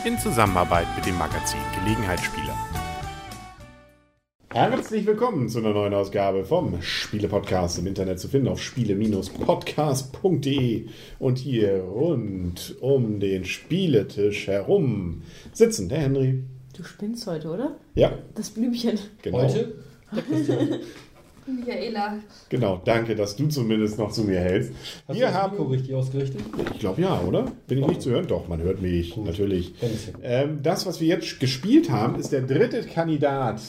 In 0.05 0.19
Zusammenarbeit 0.19 0.87
mit 0.97 1.05
dem 1.05 1.17
Magazin 1.17 1.61
Gelegenheitsspieler. 1.79 2.53
Herzlich 4.49 5.05
willkommen 5.05 5.47
zu 5.47 5.59
einer 5.59 5.71
neuen 5.71 5.93
Ausgabe 5.93 6.43
vom 6.43 6.81
Spiele-Podcast 6.81 7.79
im 7.79 7.87
Internet 7.87 8.19
zu 8.19 8.27
finden 8.27 8.49
auf 8.49 8.61
spiele-podcast.de 8.61 10.87
und 11.19 11.37
hier 11.37 11.81
rund 11.81 12.75
um 12.81 13.21
den 13.21 13.45
Spieletisch 13.45 14.47
herum 14.47 15.21
sitzen 15.53 15.87
der 15.87 15.99
Henry. 15.99 16.43
Du 16.77 16.83
spinnst 16.83 17.25
heute, 17.25 17.49
oder? 17.49 17.75
Ja, 17.95 18.11
Das 18.35 18.51
Blümchen. 18.51 18.99
genau. 19.23 19.41
Heute? 19.41 19.73
Michaela. 21.47 22.19
Genau, 22.49 22.81
danke, 22.85 23.15
dass 23.15 23.35
du 23.35 23.47
zumindest 23.47 23.97
noch 23.97 24.11
zu 24.11 24.23
mir 24.23 24.39
hältst. 24.39 24.73
Hast 25.07 25.17
Wir 25.17 25.25
du 25.27 25.31
das 25.31 25.41
haben, 25.41 25.51
Mikro 25.57 25.67
richtig 25.69 25.95
ausgerichtet? 25.95 26.41
ich 26.73 26.79
glaube 26.79 27.01
ja, 27.01 27.19
oder? 27.21 27.51
Bin 27.67 27.79
ich 27.79 27.87
nicht 27.87 28.01
zu 28.01 28.11
hören? 28.11 28.27
Doch, 28.27 28.47
man 28.47 28.61
hört 28.61 28.81
mich, 28.81 29.17
natürlich. 29.17 29.73
Ein 29.81 29.89
bisschen. 29.89 30.15
Ähm, 30.21 30.59
das, 30.61 30.85
was 30.85 31.01
wir 31.01 31.07
jetzt 31.07 31.39
gespielt 31.39 31.89
haben, 31.89 32.19
ist 32.19 32.31
der 32.31 32.41
dritte 32.41 32.83
Kandidat 32.83 33.59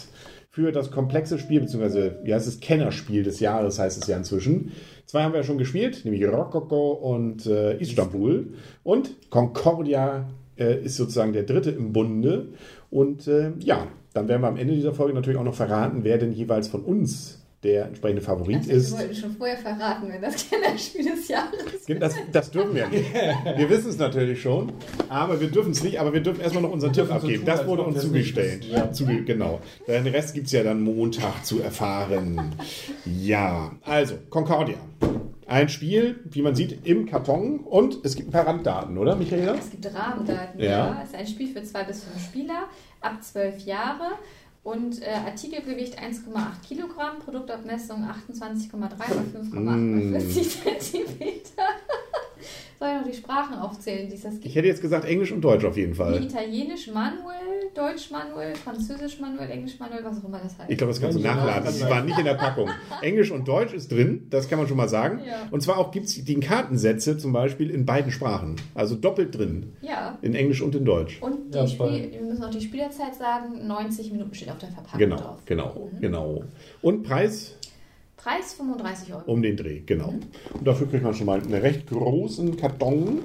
für 0.51 0.73
das 0.73 0.91
komplexe 0.91 1.39
Spiel, 1.39 1.61
beziehungsweise, 1.61 2.19
wie 2.25 2.35
heißt 2.35 2.49
es, 2.49 2.61
Kennerspiel 2.61 3.23
des 3.23 3.39
Jahres 3.41 3.79
heißt 3.79 4.03
es 4.03 4.09
ja 4.09 4.17
inzwischen. 4.17 4.73
Zwei 5.07 5.23
haben 5.23 5.33
wir 5.33 5.39
ja 5.39 5.45
schon 5.45 5.59
gespielt, 5.59 6.05
nämlich 6.05 6.27
Rococo 6.27 6.93
und 6.93 7.47
äh, 7.47 7.79
Istanbul. 7.79 8.55
Und 8.83 9.31
Concordia 9.31 10.29
äh, 10.59 10.83
ist 10.83 10.97
sozusagen 10.97 11.33
der 11.33 11.45
dritte 11.45 11.71
im 11.71 11.93
Bunde. 11.93 12.49
Und 12.91 13.27
äh, 13.29 13.53
ja, 13.59 13.87
dann 14.15 14.29
werden 14.29 14.43
wir 14.43 14.49
am 14.49 14.57
Ende 14.57 14.75
dieser 14.75 14.95
Folge 14.95 15.15
natürlich 15.15 15.39
auch 15.39 15.45
noch 15.45 15.55
verraten, 15.55 16.01
wer 16.05 16.19
denn 16.19 16.33
jeweils 16.33 16.69
von 16.69 16.83
uns 16.83 17.35
der 17.65 17.87
entsprechende 17.87 18.23
Favorit 18.23 18.59
Also, 18.59 18.71
ist. 18.73 18.93
wir 18.93 18.99
wollten 19.01 19.15
schon 19.17 19.33
vorher 19.33 19.57
verraten, 19.59 20.09
wenn 20.09 20.23
das 20.23 20.49
Kennerspiel 20.51 21.05
des 21.05 21.27
Jahres 21.27 21.59
Das, 21.99 22.15
das 22.33 22.51
dürfen 22.53 22.73
wir 22.75 22.87
nicht. 22.87 23.13
Wir 23.57 23.69
wissen 23.69 23.91
es 23.91 23.99
natürlich 23.99 24.41
schon, 24.41 24.73
aber 25.09 25.41
wir 25.41 25.49
dürfen 25.49 25.73
es 25.73 25.83
nicht. 25.83 25.99
Aber 26.01 26.13
wir 26.13 26.21
dürfen 26.21 26.41
erstmal 26.41 26.63
noch 26.63 26.71
unseren 26.71 26.93
Tipp 26.93 27.11
abgeben. 27.13 27.39
tun, 27.39 27.47
Das 27.47 27.67
wurde 27.67 27.83
uns 27.83 28.01
zugestellt. 28.01 28.65
Ja. 28.65 28.93
Zuge 28.93 29.25
genau. 29.25 29.59
Den 29.89 30.07
Rest 30.07 30.35
gibt 30.35 30.47
es 30.47 30.53
ja 30.53 30.63
dann 30.63 30.83
Montag 30.83 31.45
zu 31.45 31.61
erfahren. 31.61 32.55
Ja, 33.05 33.73
also 33.83 34.15
Concordia. 34.31 34.77
Ein 35.49 35.69
Spiel, 35.71 36.21
wie 36.31 36.43
man 36.43 36.55
sieht, 36.55 36.87
im 36.87 37.07
Karton 37.07 37.61
und 37.61 38.05
es 38.05 38.15
gibt 38.15 38.29
ein 38.29 38.33
paar 38.33 38.47
Randdaten, 38.47 38.99
oder, 38.99 39.17
Michaela? 39.17 39.55
Es 39.55 39.71
gibt 39.71 39.87
Rahmendaten. 39.93 40.61
Ja. 40.61 40.69
Ja. 40.71 41.01
Es 41.03 41.09
ist 41.11 41.15
ein 41.17 41.27
Spiel 41.27 41.49
für 41.49 41.63
zwei 41.63 41.85
bis 41.85 42.05
fünf 42.05 42.23
Spieler 42.23 42.65
ab 43.01 43.23
zwölf 43.23 43.59
Jahre. 43.65 44.13
Und 44.63 45.01
äh, 45.01 45.07
Artikelgewicht 45.27 45.99
1,8 45.99 46.67
Kilogramm, 46.69 47.21
Produktabmessung 47.25 48.05
28,3 48.05 48.77
mal 48.77 48.89
5,48 48.91 50.21
Zentimeter. 50.81 51.63
Soll 52.79 52.89
ich 52.89 52.95
noch 53.01 53.07
die 53.11 53.17
Sprachen 53.17 53.55
aufzählen, 53.55 54.09
die 54.09 54.17
es 54.17 54.23
das 54.23 54.35
Ich 54.35 54.41
gibt? 54.43 54.55
hätte 54.57 54.67
jetzt 54.69 54.83
gesagt 54.83 55.07
Englisch 55.07 55.33
und 55.33 55.41
Deutsch 55.41 55.65
auf 55.65 55.77
jeden 55.79 55.95
Fall. 55.95 56.23
Italienisch 56.23 56.89
Manuel, 56.89 57.58
Deutsch 57.75 58.11
Manuel, 58.11 58.55
Französisch 58.55 59.21
Manuel, 59.21 59.51
Englisch 59.51 59.79
Manuel, 59.79 60.05
was 60.05 60.19
auch 60.19 60.25
immer 60.25 60.39
das 60.39 60.59
heißt. 60.59 60.71
Ich 60.71 60.79
glaube, 60.79 60.93
das 60.93 61.01
kannst 61.01 61.19
du 61.19 61.23
nachladen. 61.23 61.65
Das 61.65 61.81
war 61.89 62.03
nicht 62.03 62.19
in 62.19 62.25
der 62.25 62.35
Packung. 62.35 62.69
Englisch 63.03 63.31
und 63.31 63.47
Deutsch 63.47 63.73
ist 63.75 63.91
drin, 63.93 64.27
das 64.31 64.49
kann 64.49 64.59
man 64.59 64.67
schon 64.69 64.77
mal 64.77 64.89
sagen. 64.89 65.21
Ja. 65.27 65.47
Und 65.51 65.63
zwar 65.63 65.79
auch 65.79 65.91
gibt 65.91 66.07
es 66.07 66.25
die 66.25 66.41
Kartensätze 66.41 67.17
zum 67.19 67.33
Beispiel 67.33 67.71
in 67.71 67.87
beiden 67.87 68.11
Sprachen. 68.13 68.57
Also 68.75 68.95
doppelt 68.97 69.37
drin. 69.37 69.73
ja. 69.81 70.19
In 70.23 70.35
Englisch 70.35 70.61
und 70.63 70.75
in 70.75 70.85
Deutsch. 70.85 71.21
Und 71.23 71.55
die 71.55 71.59
Ja, 71.59 71.67
Spiel, 71.67 72.11
wir 72.13 72.23
müssen 72.23 72.43
auch 72.45 72.51
die 72.51 72.61
Spielerzeit 72.61 73.15
sagen, 73.15 73.67
90 73.67 74.11
Minuten 74.13 74.35
steht 74.35 74.51
auf 74.51 74.59
der 74.59 74.71
Verpackung 74.71 74.99
Genau, 74.99 75.17
drauf. 75.17 75.39
genau, 75.47 75.91
Mhm. 75.95 76.01
genau. 76.01 76.45
Und 76.83 77.03
Preis 77.05 77.55
Preis 78.17 78.55
35 78.55 79.15
Euro. 79.15 79.23
um 79.31 79.41
den 79.43 79.57
Dreh, 79.57 79.81
genau. 79.87 80.13
Und 80.55 80.67
dafür 80.67 80.89
kriegt 80.89 81.05
man 81.05 81.15
schon 81.15 81.27
mal 81.27 81.41
einen 81.41 81.55
recht 81.55 81.87
großen 81.89 82.57
Karton 82.57 83.21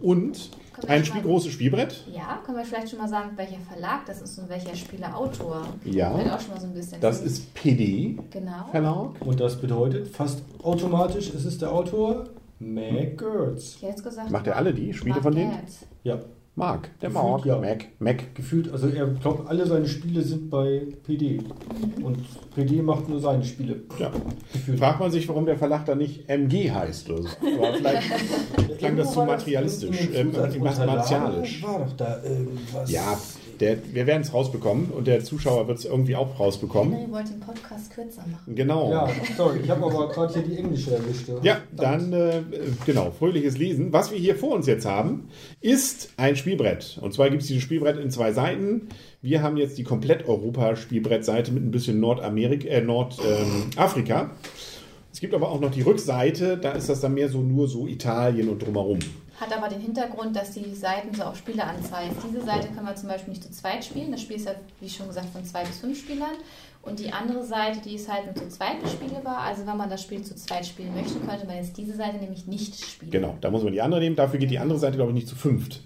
und 0.00 0.50
ein 0.88 1.04
Spiel, 1.04 1.20
mal- 1.22 1.26
großes 1.28 1.52
Spielbrett. 1.52 2.04
Ja, 2.12 2.40
können 2.44 2.58
wir 2.58 2.64
vielleicht 2.64 2.90
schon 2.90 2.98
mal 2.98 3.08
sagen, 3.08 3.30
welcher 3.36 3.58
Verlag 3.70 4.06
das 4.06 4.22
ist 4.22 4.38
und 4.38 4.48
welcher 4.48 4.74
Spielerautor. 4.76 5.62
Ja. 5.84 6.10
Auch 6.14 6.40
schon 6.40 6.50
mal 6.54 6.60
so 6.60 6.66
ein 6.66 6.74
bisschen. 6.74 7.00
Das 7.00 7.20
ist 7.22 7.52
PD 7.54 8.16
Genau. 8.30 8.66
Verlag. 8.70 9.10
Und 9.24 9.40
das 9.40 9.60
bedeutet 9.60 10.08
fast 10.08 10.42
automatisch, 10.62 11.30
ist 11.30 11.44
es 11.44 11.58
der 11.58 11.72
Autor 11.72 12.24
Mac 12.58 13.16
Gertz. 13.18 13.76
Ich 13.76 13.82
hätte 13.82 13.86
jetzt 13.92 14.04
gesagt. 14.04 14.30
Macht 14.30 14.46
er 14.46 14.56
alle 14.56 14.74
die 14.74 14.92
Spiele 14.92 15.14
Mark 15.14 15.22
von 15.24 15.34
denen? 15.34 15.50
Gertz. 15.52 15.86
Ja, 16.04 16.18
Mark, 16.60 16.90
der 17.00 17.08
Gefühlt 17.08 17.24
Mark, 17.24 17.46
ja. 17.46 17.58
Mac, 17.58 17.86
Mac. 17.98 18.34
gefühlt, 18.34 18.70
also 18.70 18.88
er 18.88 19.06
glaubt, 19.06 19.48
alle 19.48 19.66
seine 19.66 19.88
Spiele 19.88 20.22
sind 20.22 20.50
bei 20.50 20.82
PD. 21.04 21.40
Und 22.02 22.18
PD 22.54 22.82
macht 22.82 23.08
nur 23.08 23.18
seine 23.18 23.42
Spiele. 23.44 23.80
Ja. 23.98 24.12
Gefühlt. 24.52 24.78
Fragt 24.78 25.00
man 25.00 25.10
sich, 25.10 25.26
warum 25.28 25.46
der 25.46 25.56
Verlag 25.56 25.86
da 25.86 25.94
nicht 25.94 26.28
MG 26.28 26.70
heißt 26.70 27.10
oder 27.10 27.22
so. 27.22 27.28
Aber 27.28 27.74
vielleicht 27.78 28.78
klang 28.78 28.96
das 28.96 29.10
zu 29.10 29.20
war 29.20 29.26
materialistisch, 29.26 30.08
Zusatzunterlagen 30.10 30.86
martialisch. 30.86 31.62
War 31.62 31.78
doch 31.78 31.96
da 31.96 32.22
irgendwas. 32.22 32.90
Ja, 32.90 33.18
der, 33.60 33.76
wir 33.92 34.06
werden 34.06 34.22
es 34.22 34.32
rausbekommen 34.32 34.86
und 34.86 35.06
der 35.06 35.22
Zuschauer 35.22 35.68
wird 35.68 35.78
es 35.78 35.84
irgendwie 35.84 36.16
auch 36.16 36.40
rausbekommen. 36.40 36.94
Henry 36.94 37.12
wollte 37.12 37.32
den 37.32 37.40
Podcast 37.40 37.90
kürzer 37.94 38.24
machen. 38.26 38.54
Genau. 38.54 38.90
Ja, 38.90 39.08
sorry, 39.36 39.60
ich 39.62 39.70
habe 39.70 39.84
aber 39.84 40.08
gerade 40.08 40.32
hier 40.32 40.42
die 40.42 40.56
englische 40.56 40.94
erwischt. 40.94 41.28
Ja, 41.42 41.58
dann 41.76 42.12
äh, 42.12 42.42
genau, 42.86 43.10
fröhliches 43.10 43.58
Lesen. 43.58 43.92
Was 43.92 44.10
wir 44.10 44.18
hier 44.18 44.34
vor 44.34 44.54
uns 44.54 44.66
jetzt 44.66 44.86
haben, 44.86 45.28
ist 45.60 46.10
ein 46.16 46.36
Spielbrett. 46.36 46.98
Und 47.02 47.12
zwar 47.12 47.28
gibt 47.28 47.42
es 47.42 47.48
dieses 47.48 47.62
Spielbrett 47.62 47.98
in 47.98 48.10
zwei 48.10 48.32
Seiten. 48.32 48.88
Wir 49.20 49.42
haben 49.42 49.58
jetzt 49.58 49.76
die 49.76 49.84
komplett 49.84 50.26
Europa-Spielbrettseite 50.26 51.52
mit 51.52 51.62
ein 51.62 51.70
bisschen 51.70 52.00
Nordamerika, 52.00 52.66
äh, 52.66 52.80
Nordafrika. 52.80 54.30
es 55.12 55.20
gibt 55.20 55.34
aber 55.34 55.50
auch 55.50 55.60
noch 55.60 55.70
die 55.70 55.82
Rückseite, 55.82 56.56
da 56.56 56.72
ist 56.72 56.88
das 56.88 57.00
dann 57.00 57.12
mehr 57.12 57.28
so 57.28 57.42
nur 57.42 57.68
so 57.68 57.86
Italien 57.86 58.48
und 58.48 58.60
drumherum. 58.62 59.00
Hat 59.40 59.56
aber 59.56 59.68
den 59.68 59.80
Hintergrund, 59.80 60.36
dass 60.36 60.50
die 60.50 60.74
Seiten 60.74 61.14
so 61.14 61.22
auf 61.22 61.36
Spiele 61.36 61.64
anzeigen. 61.64 62.14
Diese 62.28 62.44
Seite 62.44 62.68
können 62.68 62.86
wir 62.86 62.94
zum 62.94 63.08
Beispiel 63.08 63.30
nicht 63.30 63.42
zu 63.42 63.50
zweit 63.50 63.82
spielen. 63.82 64.12
Das 64.12 64.20
Spiel 64.20 64.36
ist 64.36 64.44
ja, 64.44 64.52
wie 64.80 64.88
schon 64.88 65.08
gesagt, 65.08 65.30
von 65.30 65.42
zwei 65.46 65.64
bis 65.64 65.78
fünf 65.78 65.98
Spielern. 65.98 66.36
Und 66.82 66.98
die 66.98 67.10
andere 67.10 67.42
Seite, 67.44 67.80
die 67.82 67.94
ist 67.94 68.12
halt 68.12 68.26
nur 68.26 68.34
zu 68.34 68.48
zweit 68.50 68.82
bespielbar. 68.82 69.38
Also 69.38 69.66
wenn 69.66 69.78
man 69.78 69.88
das 69.88 70.02
Spiel 70.02 70.22
zu 70.22 70.36
zweit 70.36 70.66
spielen 70.66 70.94
möchte, 70.94 71.18
könnte 71.20 71.46
man 71.46 71.56
jetzt 71.56 71.76
diese 71.78 71.94
Seite 71.96 72.18
nämlich 72.18 72.46
nicht 72.46 72.84
spielen. 72.84 73.10
Genau, 73.10 73.38
da 73.40 73.50
muss 73.50 73.62
man 73.62 73.72
die 73.72 73.80
andere 73.80 74.00
nehmen. 74.00 74.16
Dafür 74.16 74.38
geht 74.38 74.50
die 74.50 74.58
andere 74.58 74.78
Seite, 74.78 74.96
glaube 74.96 75.12
ich, 75.12 75.14
nicht 75.14 75.28
zu 75.28 75.36
fünft. 75.36 75.80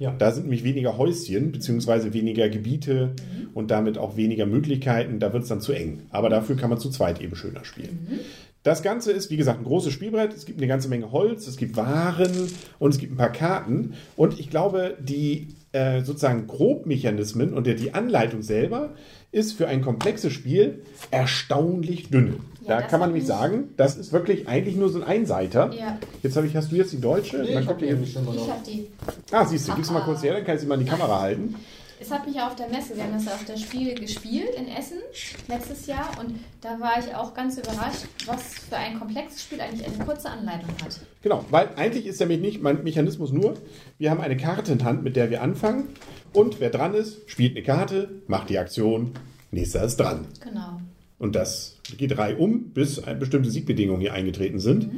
Ja. 0.00 0.12
Da 0.12 0.32
sind 0.32 0.44
nämlich 0.44 0.64
weniger 0.64 0.96
Häuschen, 0.96 1.52
beziehungsweise 1.52 2.12
weniger 2.12 2.48
Gebiete 2.48 3.12
und 3.54 3.70
damit 3.70 3.98
auch 3.98 4.16
weniger 4.16 4.46
Möglichkeiten. 4.46 5.20
Da 5.20 5.32
wird 5.32 5.44
es 5.44 5.48
dann 5.48 5.60
zu 5.60 5.72
eng. 5.72 6.02
Aber 6.10 6.28
dafür 6.28 6.56
kann 6.56 6.70
man 6.70 6.80
zu 6.80 6.90
zweit 6.90 7.20
eben 7.20 7.36
schöner 7.36 7.64
spielen. 7.64 8.20
Das 8.62 8.82
Ganze 8.82 9.10
ist, 9.12 9.30
wie 9.30 9.36
gesagt, 9.38 9.58
ein 9.60 9.64
großes 9.64 9.92
Spielbrett. 9.92 10.34
Es 10.34 10.44
gibt 10.44 10.58
eine 10.58 10.66
ganze 10.66 10.88
Menge 10.88 11.12
Holz, 11.12 11.46
es 11.46 11.56
gibt 11.56 11.76
Waren 11.76 12.50
und 12.78 12.90
es 12.92 12.98
gibt 12.98 13.12
ein 13.12 13.16
paar 13.16 13.32
Karten. 13.32 13.94
Und 14.16 14.38
ich 14.38 14.50
glaube, 14.50 14.96
die 15.00 15.48
äh, 15.72 16.02
sozusagen 16.02 16.46
Grobmechanismen 16.46 17.54
und 17.54 17.66
der, 17.66 17.74
die 17.74 17.94
Anleitung 17.94 18.42
selber 18.42 18.90
ist 19.32 19.52
für 19.52 19.66
ein 19.68 19.80
komplexes 19.80 20.32
Spiel 20.32 20.82
erstaunlich 21.10 22.10
dünn. 22.10 22.40
Ja, 22.62 22.80
da 22.80 22.82
kann 22.82 23.00
man 23.00 23.10
nämlich 23.10 23.22
mich- 23.24 23.28
sagen, 23.28 23.70
das 23.76 23.96
ist 23.96 24.12
wirklich 24.12 24.46
eigentlich 24.48 24.76
nur 24.76 24.90
so 24.90 24.98
ein 25.00 25.04
Einseiter. 25.04 25.70
Ja. 25.72 25.98
Jetzt 26.22 26.36
habe 26.36 26.46
ich, 26.46 26.54
hast 26.56 26.70
du 26.70 26.76
jetzt 26.76 26.92
die 26.92 27.00
deutsche? 27.00 27.38
Nee, 27.38 27.54
Dann 27.54 27.62
ich 27.62 27.68
habe 27.68 27.78
die- 27.86 27.90
habe 27.92 28.60
die. 28.66 28.86
Ah, 29.30 29.46
siehst 29.46 29.68
du, 29.68 29.74
gibst 29.74 29.90
du 29.90 29.94
mal 29.94 30.00
kurz 30.02 30.22
her, 30.22 30.34
dann 30.34 30.44
kann 30.44 30.56
ich 30.56 30.60
sie 30.60 30.66
mal 30.66 30.74
in 30.78 30.84
die 30.84 30.90
Kamera 30.90 31.20
halten. 31.20 31.54
Es 32.02 32.10
hat 32.10 32.26
mich 32.26 32.36
ja 32.36 32.46
auf 32.48 32.56
der 32.56 32.68
Messe, 32.68 32.96
wir 32.96 33.02
haben 33.04 33.12
das 33.12 33.26
ja 33.26 33.32
auf 33.32 33.44
der 33.44 33.58
Spiel 33.58 33.94
gespielt 33.94 34.54
in 34.56 34.68
Essen 34.68 34.98
letztes 35.48 35.86
Jahr 35.86 36.08
und 36.18 36.40
da 36.62 36.80
war 36.80 36.94
ich 36.98 37.14
auch 37.14 37.34
ganz 37.34 37.58
überrascht, 37.58 38.06
was 38.24 38.42
für 38.68 38.76
ein 38.76 38.98
komplexes 38.98 39.42
Spiel 39.42 39.60
eigentlich 39.60 39.86
eine 39.86 40.02
kurze 40.04 40.30
Anleitung 40.30 40.70
hat. 40.82 40.98
Genau, 41.22 41.44
weil 41.50 41.68
eigentlich 41.76 42.06
ist 42.06 42.18
Me- 42.26 42.38
nicht 42.38 42.62
mein 42.62 42.82
Mechanismus 42.84 43.32
nur, 43.32 43.54
wir 43.98 44.10
haben 44.10 44.20
eine 44.22 44.38
Karte 44.38 44.72
in 44.72 44.82
Hand, 44.82 45.04
mit 45.04 45.14
der 45.14 45.28
wir 45.30 45.42
anfangen 45.42 45.88
und 46.32 46.58
wer 46.58 46.70
dran 46.70 46.94
ist, 46.94 47.18
spielt 47.30 47.54
eine 47.54 47.64
Karte, 47.64 48.08
macht 48.26 48.48
die 48.48 48.58
Aktion, 48.58 49.12
nächster 49.50 49.84
ist 49.84 49.96
dran. 50.00 50.26
Genau. 50.42 50.80
Und 51.18 51.36
das 51.36 51.76
geht 51.98 52.16
reihum, 52.16 52.70
bis 52.70 52.98
ein- 53.04 53.18
bestimmte 53.18 53.50
Siegbedingungen 53.50 54.00
hier 54.00 54.14
eingetreten 54.14 54.58
sind. 54.58 54.90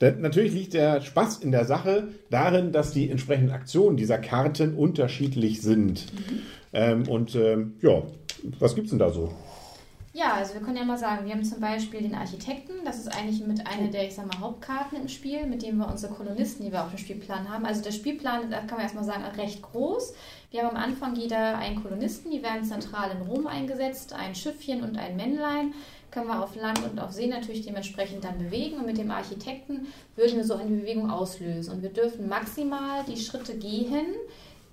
Denn 0.00 0.20
natürlich 0.20 0.52
liegt 0.52 0.74
der 0.74 1.00
Spaß 1.00 1.38
in 1.38 1.52
der 1.52 1.64
Sache 1.64 2.08
darin, 2.30 2.72
dass 2.72 2.92
die 2.92 3.10
entsprechenden 3.10 3.52
Aktionen 3.52 3.96
dieser 3.96 4.18
Karten 4.18 4.74
unterschiedlich 4.74 5.62
sind. 5.62 6.06
Ähm, 6.72 7.08
und 7.08 7.34
ähm, 7.34 7.76
ja, 7.80 8.02
was 8.58 8.74
gibt's 8.74 8.90
denn 8.90 8.98
da 8.98 9.10
so? 9.10 9.32
Ja, 10.16 10.32
also 10.32 10.54
wir 10.54 10.62
können 10.62 10.78
ja 10.78 10.84
mal 10.84 10.96
sagen, 10.96 11.26
wir 11.26 11.34
haben 11.34 11.44
zum 11.44 11.60
Beispiel 11.60 12.00
den 12.00 12.14
Architekten, 12.14 12.72
das 12.86 12.98
ist 13.00 13.08
eigentlich 13.08 13.46
mit 13.46 13.66
einer 13.66 13.88
der, 13.88 14.06
ich 14.06 14.14
sag 14.14 14.26
mal, 14.26 14.40
Hauptkarten 14.40 14.98
im 14.98 15.08
Spiel, 15.08 15.46
mit 15.46 15.62
dem 15.62 15.76
wir 15.76 15.88
unsere 15.88 16.14
Kolonisten, 16.14 16.64
die 16.64 16.72
wir 16.72 16.82
auf 16.82 16.88
dem 16.88 16.96
Spielplan 16.96 17.50
haben. 17.50 17.66
Also 17.66 17.82
der 17.82 17.92
Spielplan, 17.92 18.50
da 18.50 18.60
kann 18.60 18.78
man 18.78 18.80
erstmal 18.80 19.04
sagen, 19.04 19.24
recht 19.36 19.60
groß. 19.60 20.14
Wir 20.50 20.62
haben 20.62 20.74
am 20.74 20.82
Anfang 20.82 21.16
jeder 21.16 21.58
einen 21.58 21.82
Kolonisten, 21.82 22.30
die 22.30 22.42
werden 22.42 22.64
zentral 22.64 23.10
in 23.10 23.26
Rom 23.26 23.46
eingesetzt, 23.46 24.14
ein 24.14 24.34
Schiffchen 24.34 24.82
und 24.82 24.96
ein 24.96 25.16
Männlein. 25.16 25.74
Können 26.16 26.28
wir 26.28 26.42
auf 26.42 26.56
Land 26.56 26.80
und 26.82 26.98
auf 26.98 27.12
See 27.12 27.26
natürlich 27.26 27.66
dementsprechend 27.66 28.24
dann 28.24 28.38
bewegen. 28.38 28.78
Und 28.78 28.86
mit 28.86 28.96
dem 28.96 29.10
Architekten 29.10 29.86
würden 30.14 30.38
wir 30.38 30.44
so 30.44 30.54
eine 30.54 30.70
Bewegung 30.70 31.10
auslösen. 31.10 31.74
Und 31.74 31.82
wir 31.82 31.90
dürfen 31.90 32.26
maximal 32.26 33.04
die 33.06 33.18
Schritte 33.18 33.54
gehen, 33.58 34.06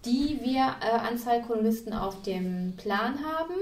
die 0.05 0.39
wir 0.41 0.75
äh, 0.79 0.99
Anzahl 1.05 1.41
Kolonisten 1.41 1.91
auf 1.91 2.21
dem 2.21 2.75
Plan 2.77 3.15
haben. 3.25 3.55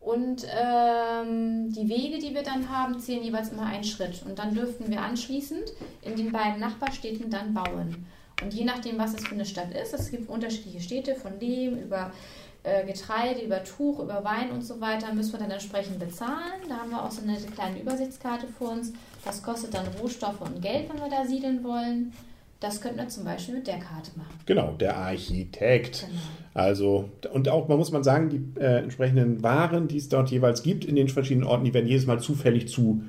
Und 0.00 0.44
ähm, 0.50 1.72
die 1.72 1.88
Wege, 1.88 2.18
die 2.18 2.34
wir 2.34 2.42
dann 2.42 2.68
haben, 2.68 3.00
zählen 3.00 3.24
jeweils 3.24 3.52
immer 3.52 3.64
einen 3.64 3.84
Schritt. 3.84 4.22
Und 4.26 4.38
dann 4.38 4.54
dürften 4.54 4.90
wir 4.90 5.00
anschließend 5.00 5.72
in 6.02 6.16
den 6.16 6.30
beiden 6.30 6.60
Nachbarstädten 6.60 7.30
dann 7.30 7.54
bauen. 7.54 8.04
Und 8.42 8.52
je 8.52 8.66
nachdem, 8.66 8.98
was 8.98 9.14
es 9.14 9.26
für 9.26 9.34
eine 9.34 9.46
Stadt 9.46 9.72
ist, 9.72 9.94
es 9.94 10.10
gibt 10.10 10.28
unterschiedliche 10.28 10.80
Städte, 10.80 11.14
von 11.14 11.40
Lehm 11.40 11.78
über 11.78 12.12
äh, 12.64 12.84
Getreide, 12.86 13.42
über 13.42 13.62
Tuch, 13.62 14.00
über 14.00 14.24
Wein 14.24 14.50
und 14.50 14.62
so 14.62 14.80
weiter, 14.80 15.12
müssen 15.14 15.32
wir 15.32 15.38
dann 15.38 15.50
entsprechend 15.50 15.98
bezahlen. 15.98 16.62
Da 16.68 16.78
haben 16.78 16.90
wir 16.90 17.04
auch 17.04 17.10
so 17.10 17.22
eine 17.22 17.36
kleine 17.36 17.80
Übersichtskarte 17.80 18.46
vor 18.58 18.72
uns. 18.72 18.92
Was 19.24 19.42
kostet 19.42 19.74
dann 19.74 19.86
Rohstoffe 20.00 20.40
und 20.40 20.60
Geld, 20.60 20.88
wenn 20.88 21.00
wir 21.00 21.10
da 21.10 21.26
siedeln 21.26 21.62
wollen. 21.62 22.12
Das 22.60 22.80
könnten 22.80 22.98
wir 22.98 23.08
zum 23.08 23.24
Beispiel 23.24 23.56
mit 23.56 23.66
der 23.66 23.78
Karte 23.78 24.10
machen. 24.16 24.40
Genau, 24.46 24.72
der 24.72 24.96
Architekt. 24.96 26.06
Genau. 26.08 26.22
Also, 26.54 27.10
und 27.32 27.48
auch, 27.50 27.68
man 27.68 27.76
muss 27.76 27.90
man 27.90 28.02
sagen, 28.02 28.30
die 28.30 28.60
äh, 28.60 28.78
entsprechenden 28.78 29.42
Waren, 29.42 29.86
die 29.86 29.98
es 29.98 30.08
dort 30.08 30.30
jeweils 30.30 30.62
gibt 30.62 30.86
in 30.86 30.96
den 30.96 31.08
verschiedenen 31.08 31.46
Orten, 31.46 31.64
die 31.64 31.74
werden 31.74 31.88
jedes 31.88 32.06
Mal 32.06 32.20
zufällig 32.20 32.68
zu 32.68 33.02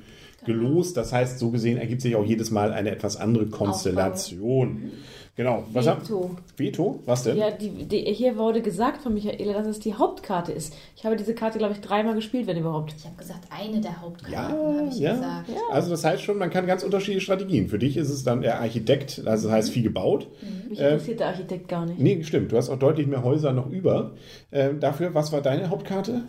gelost. 0.44 0.96
Das 0.98 1.12
heißt, 1.12 1.38
so 1.38 1.50
gesehen 1.50 1.78
ergibt 1.78 2.02
sich 2.02 2.16
auch 2.16 2.24
jedes 2.24 2.50
Mal 2.50 2.72
eine 2.72 2.90
etwas 2.90 3.16
andere 3.16 3.46
Konstellation. 3.46 4.92
Genau. 5.36 5.64
Was 5.72 5.86
haben- 5.86 6.00
Veto. 6.00 6.30
Veto? 6.56 7.00
Was 7.04 7.22
denn? 7.24 7.36
Ja, 7.36 7.50
die, 7.50 7.68
die, 7.84 7.98
hier 8.14 8.38
wurde 8.38 8.62
gesagt 8.62 9.02
von 9.02 9.12
Michaela, 9.12 9.52
dass 9.52 9.66
es 9.66 9.78
die 9.78 9.92
Hauptkarte 9.92 10.50
ist. 10.50 10.74
Ich 10.96 11.04
habe 11.04 11.14
diese 11.14 11.34
Karte, 11.34 11.58
glaube 11.58 11.74
ich, 11.74 11.82
dreimal 11.82 12.14
gespielt, 12.14 12.46
wenn 12.46 12.56
überhaupt. 12.56 12.94
Ich 12.96 13.04
habe 13.04 13.16
gesagt, 13.16 13.40
eine 13.50 13.82
der 13.82 14.00
Hauptkarten, 14.00 14.32
Ja, 14.32 14.48
habe 14.48 14.88
ich 14.90 14.98
ja. 14.98 15.12
gesagt. 15.12 15.50
Also 15.70 15.90
das 15.90 16.04
heißt 16.04 16.22
schon, 16.22 16.38
man 16.38 16.48
kann 16.48 16.66
ganz 16.66 16.82
unterschiedliche 16.82 17.20
Strategien. 17.20 17.68
Für 17.68 17.78
dich 17.78 17.98
ist 17.98 18.08
es 18.08 18.24
dann 18.24 18.40
der 18.40 18.60
Architekt, 18.60 19.22
also 19.26 19.48
das 19.48 19.56
heißt 19.56 19.70
viel 19.70 19.82
gebaut. 19.82 20.26
Mich 20.70 20.80
Ähm, 20.80 20.86
interessiert 20.92 21.20
der 21.20 21.26
Architekt 21.28 21.68
gar 21.68 21.84
nicht. 21.84 22.00
Nee, 22.00 22.22
stimmt. 22.24 22.50
Du 22.50 22.56
hast 22.56 22.70
auch 22.70 22.78
deutlich 22.78 23.06
mehr 23.06 23.22
Häuser 23.22 23.52
noch 23.52 23.68
über. 23.68 24.12
Ähm, 24.52 24.80
dafür, 24.80 25.12
was 25.14 25.32
war 25.32 25.42
deine 25.42 25.68
Hauptkarte? 25.68 26.22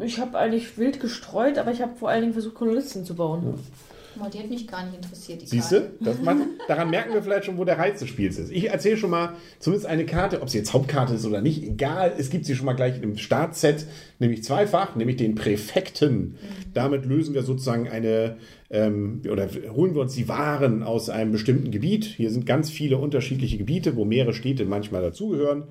Ich 0.00 0.18
habe 0.18 0.36
eigentlich 0.36 0.76
wild 0.76 0.98
gestreut, 0.98 1.56
aber 1.58 1.70
ich 1.70 1.80
habe 1.80 1.94
vor 1.94 2.08
allen 2.08 2.22
Dingen 2.22 2.32
versucht, 2.32 2.56
Kolonisten 2.56 3.04
zu 3.04 3.14
bauen. 3.14 3.54
Boah, 4.18 4.30
die 4.30 4.38
hat 4.38 4.48
mich 4.48 4.66
gar 4.66 4.84
nicht 4.84 4.96
interessiert, 4.96 5.42
die 5.42 5.46
Siehst 5.46 5.72
du? 5.72 5.90
Daran 6.68 6.90
merken 6.90 7.12
wir 7.12 7.22
vielleicht 7.22 7.44
schon, 7.44 7.58
wo 7.58 7.64
der 7.64 7.78
Reiz 7.78 8.00
des 8.00 8.08
Spiels 8.08 8.38
ist. 8.38 8.50
Ich 8.50 8.70
erzähle 8.70 8.96
schon 8.96 9.10
mal 9.10 9.34
zumindest 9.58 9.86
eine 9.86 10.06
Karte, 10.06 10.40
ob 10.42 10.48
sie 10.48 10.58
jetzt 10.58 10.72
Hauptkarte 10.72 11.14
ist 11.14 11.26
oder 11.26 11.42
nicht, 11.42 11.62
egal. 11.62 12.14
Es 12.16 12.30
gibt 12.30 12.46
sie 12.46 12.54
schon 12.56 12.66
mal 12.66 12.72
gleich 12.72 13.02
im 13.02 13.18
Startset, 13.18 13.86
nämlich 14.18 14.42
zweifach, 14.42 14.96
nämlich 14.96 15.16
den 15.16 15.34
Präfekten. 15.34 16.36
Damit 16.72 17.04
lösen 17.04 17.34
wir 17.34 17.42
sozusagen 17.42 17.88
eine, 17.88 18.38
ähm, 18.70 19.22
oder 19.30 19.48
holen 19.74 19.94
wir 19.94 20.02
uns 20.02 20.14
die 20.14 20.28
Waren 20.28 20.82
aus 20.82 21.10
einem 21.10 21.32
bestimmten 21.32 21.70
Gebiet. 21.70 22.04
Hier 22.04 22.30
sind 22.30 22.46
ganz 22.46 22.70
viele 22.70 22.98
unterschiedliche 22.98 23.58
Gebiete, 23.58 23.96
wo 23.96 24.04
mehrere 24.04 24.34
Städte 24.34 24.64
manchmal 24.64 25.02
dazugehören. 25.02 25.64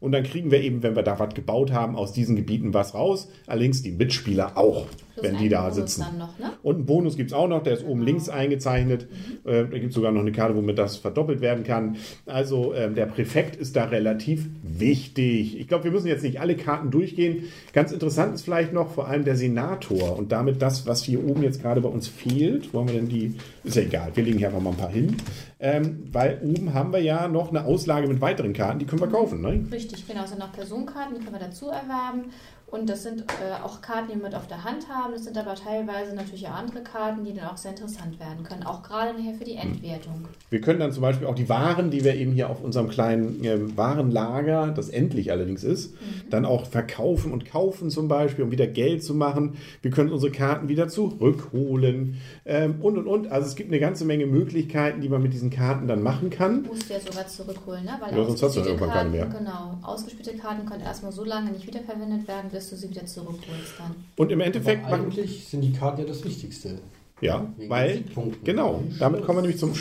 Und 0.00 0.12
dann 0.12 0.24
kriegen 0.24 0.50
wir 0.50 0.60
eben, 0.60 0.82
wenn 0.82 0.96
wir 0.96 1.04
da 1.04 1.18
was 1.20 1.32
gebaut 1.34 1.72
haben, 1.72 1.94
aus 1.94 2.12
diesen 2.12 2.34
Gebieten 2.34 2.74
was 2.74 2.92
raus. 2.92 3.28
Allerdings 3.46 3.82
die 3.82 3.92
Mitspieler 3.92 4.58
auch, 4.58 4.86
Plus 5.14 5.24
wenn 5.24 5.38
die 5.38 5.48
da 5.48 5.62
Bonus 5.62 5.76
sitzen. 5.76 6.04
Noch, 6.18 6.38
ne? 6.40 6.50
Und 6.64 6.74
einen 6.76 6.86
Bonus 6.86 7.16
gibt 7.16 7.30
es 7.30 7.34
auch 7.34 7.46
noch, 7.46 7.62
der 7.62 7.74
ist 7.74 7.84
oben 7.84 8.00
Genau. 8.00 8.04
links 8.06 8.28
eingezeichnet. 8.28 9.06
Äh, 9.44 9.64
da 9.70 9.78
gibt 9.78 9.90
es 9.90 9.94
sogar 9.94 10.10
noch 10.10 10.22
eine 10.22 10.32
Karte, 10.32 10.56
womit 10.56 10.76
das 10.76 10.96
verdoppelt 10.96 11.40
werden 11.40 11.62
kann. 11.62 11.96
Also 12.26 12.74
ähm, 12.74 12.96
der 12.96 13.06
Präfekt 13.06 13.54
ist 13.54 13.76
da 13.76 13.84
relativ 13.84 14.48
wichtig. 14.64 15.58
Ich 15.60 15.68
glaube, 15.68 15.84
wir 15.84 15.92
müssen 15.92 16.08
jetzt 16.08 16.24
nicht 16.24 16.40
alle 16.40 16.56
Karten 16.56 16.90
durchgehen. 16.90 17.44
Ganz 17.72 17.92
interessant 17.92 18.34
ist 18.34 18.42
vielleicht 18.42 18.72
noch 18.72 18.90
vor 18.92 19.06
allem 19.06 19.24
der 19.24 19.36
Senator 19.36 20.18
und 20.18 20.32
damit 20.32 20.60
das, 20.62 20.84
was 20.86 21.04
hier 21.04 21.24
oben 21.24 21.44
jetzt 21.44 21.62
gerade 21.62 21.80
bei 21.80 21.88
uns 21.88 22.08
fehlt. 22.08 22.41
Wollen 22.72 22.88
wir 22.88 22.94
denn 22.94 23.08
die? 23.08 23.36
Ist 23.64 23.76
ja 23.76 23.82
egal, 23.82 24.10
wir 24.14 24.24
legen 24.24 24.38
hier 24.38 24.48
einfach 24.48 24.60
mal 24.60 24.70
ein 24.70 24.76
paar 24.76 24.90
hin. 24.90 25.16
Ähm, 25.60 26.08
weil 26.10 26.40
oben 26.42 26.74
haben 26.74 26.92
wir 26.92 27.00
ja 27.00 27.28
noch 27.28 27.50
eine 27.50 27.64
Auslage 27.64 28.08
mit 28.08 28.20
weiteren 28.20 28.52
Karten, 28.52 28.78
die 28.78 28.84
können 28.84 29.00
wir 29.00 29.08
kaufen. 29.08 29.40
Ne? 29.40 29.64
Richtig, 29.70 30.06
genau. 30.06 30.26
Sind 30.26 30.40
noch 30.40 30.52
Personenkarten, 30.52 31.14
die 31.14 31.20
können 31.20 31.36
wir 31.38 31.46
dazu 31.46 31.68
erwerben. 31.68 32.32
Und 32.72 32.88
das 32.88 33.02
sind 33.02 33.20
äh, 33.20 33.62
auch 33.62 33.82
Karten, 33.82 34.08
die 34.08 34.16
wir 34.16 34.22
mit 34.22 34.34
auf 34.34 34.46
der 34.46 34.64
Hand 34.64 34.88
haben. 34.88 35.12
Das 35.12 35.24
sind 35.24 35.36
aber 35.36 35.54
teilweise 35.54 36.14
natürlich 36.14 36.48
auch 36.48 36.54
andere 36.54 36.82
Karten, 36.82 37.22
die 37.22 37.34
dann 37.34 37.48
auch 37.48 37.58
sehr 37.58 37.72
interessant 37.72 38.18
werden 38.18 38.44
können. 38.44 38.62
Auch 38.62 38.82
gerade 38.82 39.12
nachher 39.12 39.34
für 39.34 39.44
die 39.44 39.56
Endwertung. 39.56 40.24
Wir 40.48 40.62
können 40.62 40.80
dann 40.80 40.90
zum 40.90 41.02
Beispiel 41.02 41.26
auch 41.26 41.34
die 41.34 41.50
Waren, 41.50 41.90
die 41.90 42.02
wir 42.02 42.14
eben 42.14 42.32
hier 42.32 42.48
auf 42.48 42.64
unserem 42.64 42.88
kleinen 42.88 43.44
ähm, 43.44 43.76
Warenlager, 43.76 44.68
das 44.68 44.88
endlich 44.88 45.30
allerdings 45.30 45.64
ist, 45.64 45.92
dann 46.30 46.46
auch 46.46 46.64
verkaufen 46.64 47.30
und 47.30 47.44
kaufen 47.44 47.90
zum 47.90 48.08
Beispiel, 48.08 48.42
um 48.42 48.50
wieder 48.50 48.66
Geld 48.66 49.04
zu 49.04 49.12
machen. 49.14 49.58
Wir 49.82 49.90
können 49.90 50.10
unsere 50.10 50.32
Karten 50.32 50.68
wieder 50.68 50.88
zurückholen 50.88 52.22
ähm, 52.46 52.76
und 52.80 52.96
und 52.96 53.06
und. 53.06 53.30
Also 53.30 53.48
es 53.48 53.54
gibt 53.54 53.68
eine 53.68 53.80
ganze 53.80 54.06
Menge 54.06 54.24
Möglichkeiten, 54.24 55.02
die 55.02 55.10
man 55.10 55.22
mit 55.22 55.34
diesen 55.34 55.50
Karten 55.50 55.88
dann 55.88 56.02
machen 56.02 56.30
kann. 56.30 56.62
Musst 56.62 56.88
du 56.88 56.94
ja 56.94 57.00
sogar 57.00 57.26
zurückholen, 57.26 57.84
ne? 57.84 57.98
Weil 58.00 58.16
Ja, 58.16 58.24
sonst 58.24 58.42
hast 58.42 58.56
du 58.56 58.60
irgendwann 58.60 58.88
keine 58.88 59.18
Karten, 59.18 59.44
genau, 59.44 59.78
ausgespielte 59.82 60.38
Karten 60.38 60.64
können 60.64 60.80
erstmal 60.80 61.12
so 61.12 61.22
lange 61.22 61.50
nicht 61.50 61.66
wiederverwendet 61.66 62.26
werden, 62.26 62.50
bis 62.50 62.61
du 62.70 62.76
sie 62.76 62.90
wieder 62.90 63.06
zurückholst 63.06 63.74
dann. 63.78 63.94
Und 64.16 64.30
im 64.30 64.40
Endeffekt 64.40 64.84
Aber 64.84 64.96
eigentlich 64.96 65.48
sind 65.48 65.62
die 65.62 65.72
Karten 65.72 66.00
ja 66.02 66.06
das 66.06 66.22
Wichtigste. 66.24 66.78
ja, 67.20 67.46
Wegen 67.56 67.70
weil 67.70 68.04
genau, 68.44 68.82
damit 68.98 69.22
kommen 69.24 69.38
wir 69.38 69.42
nämlich 69.42 69.58
zum, 69.60 69.72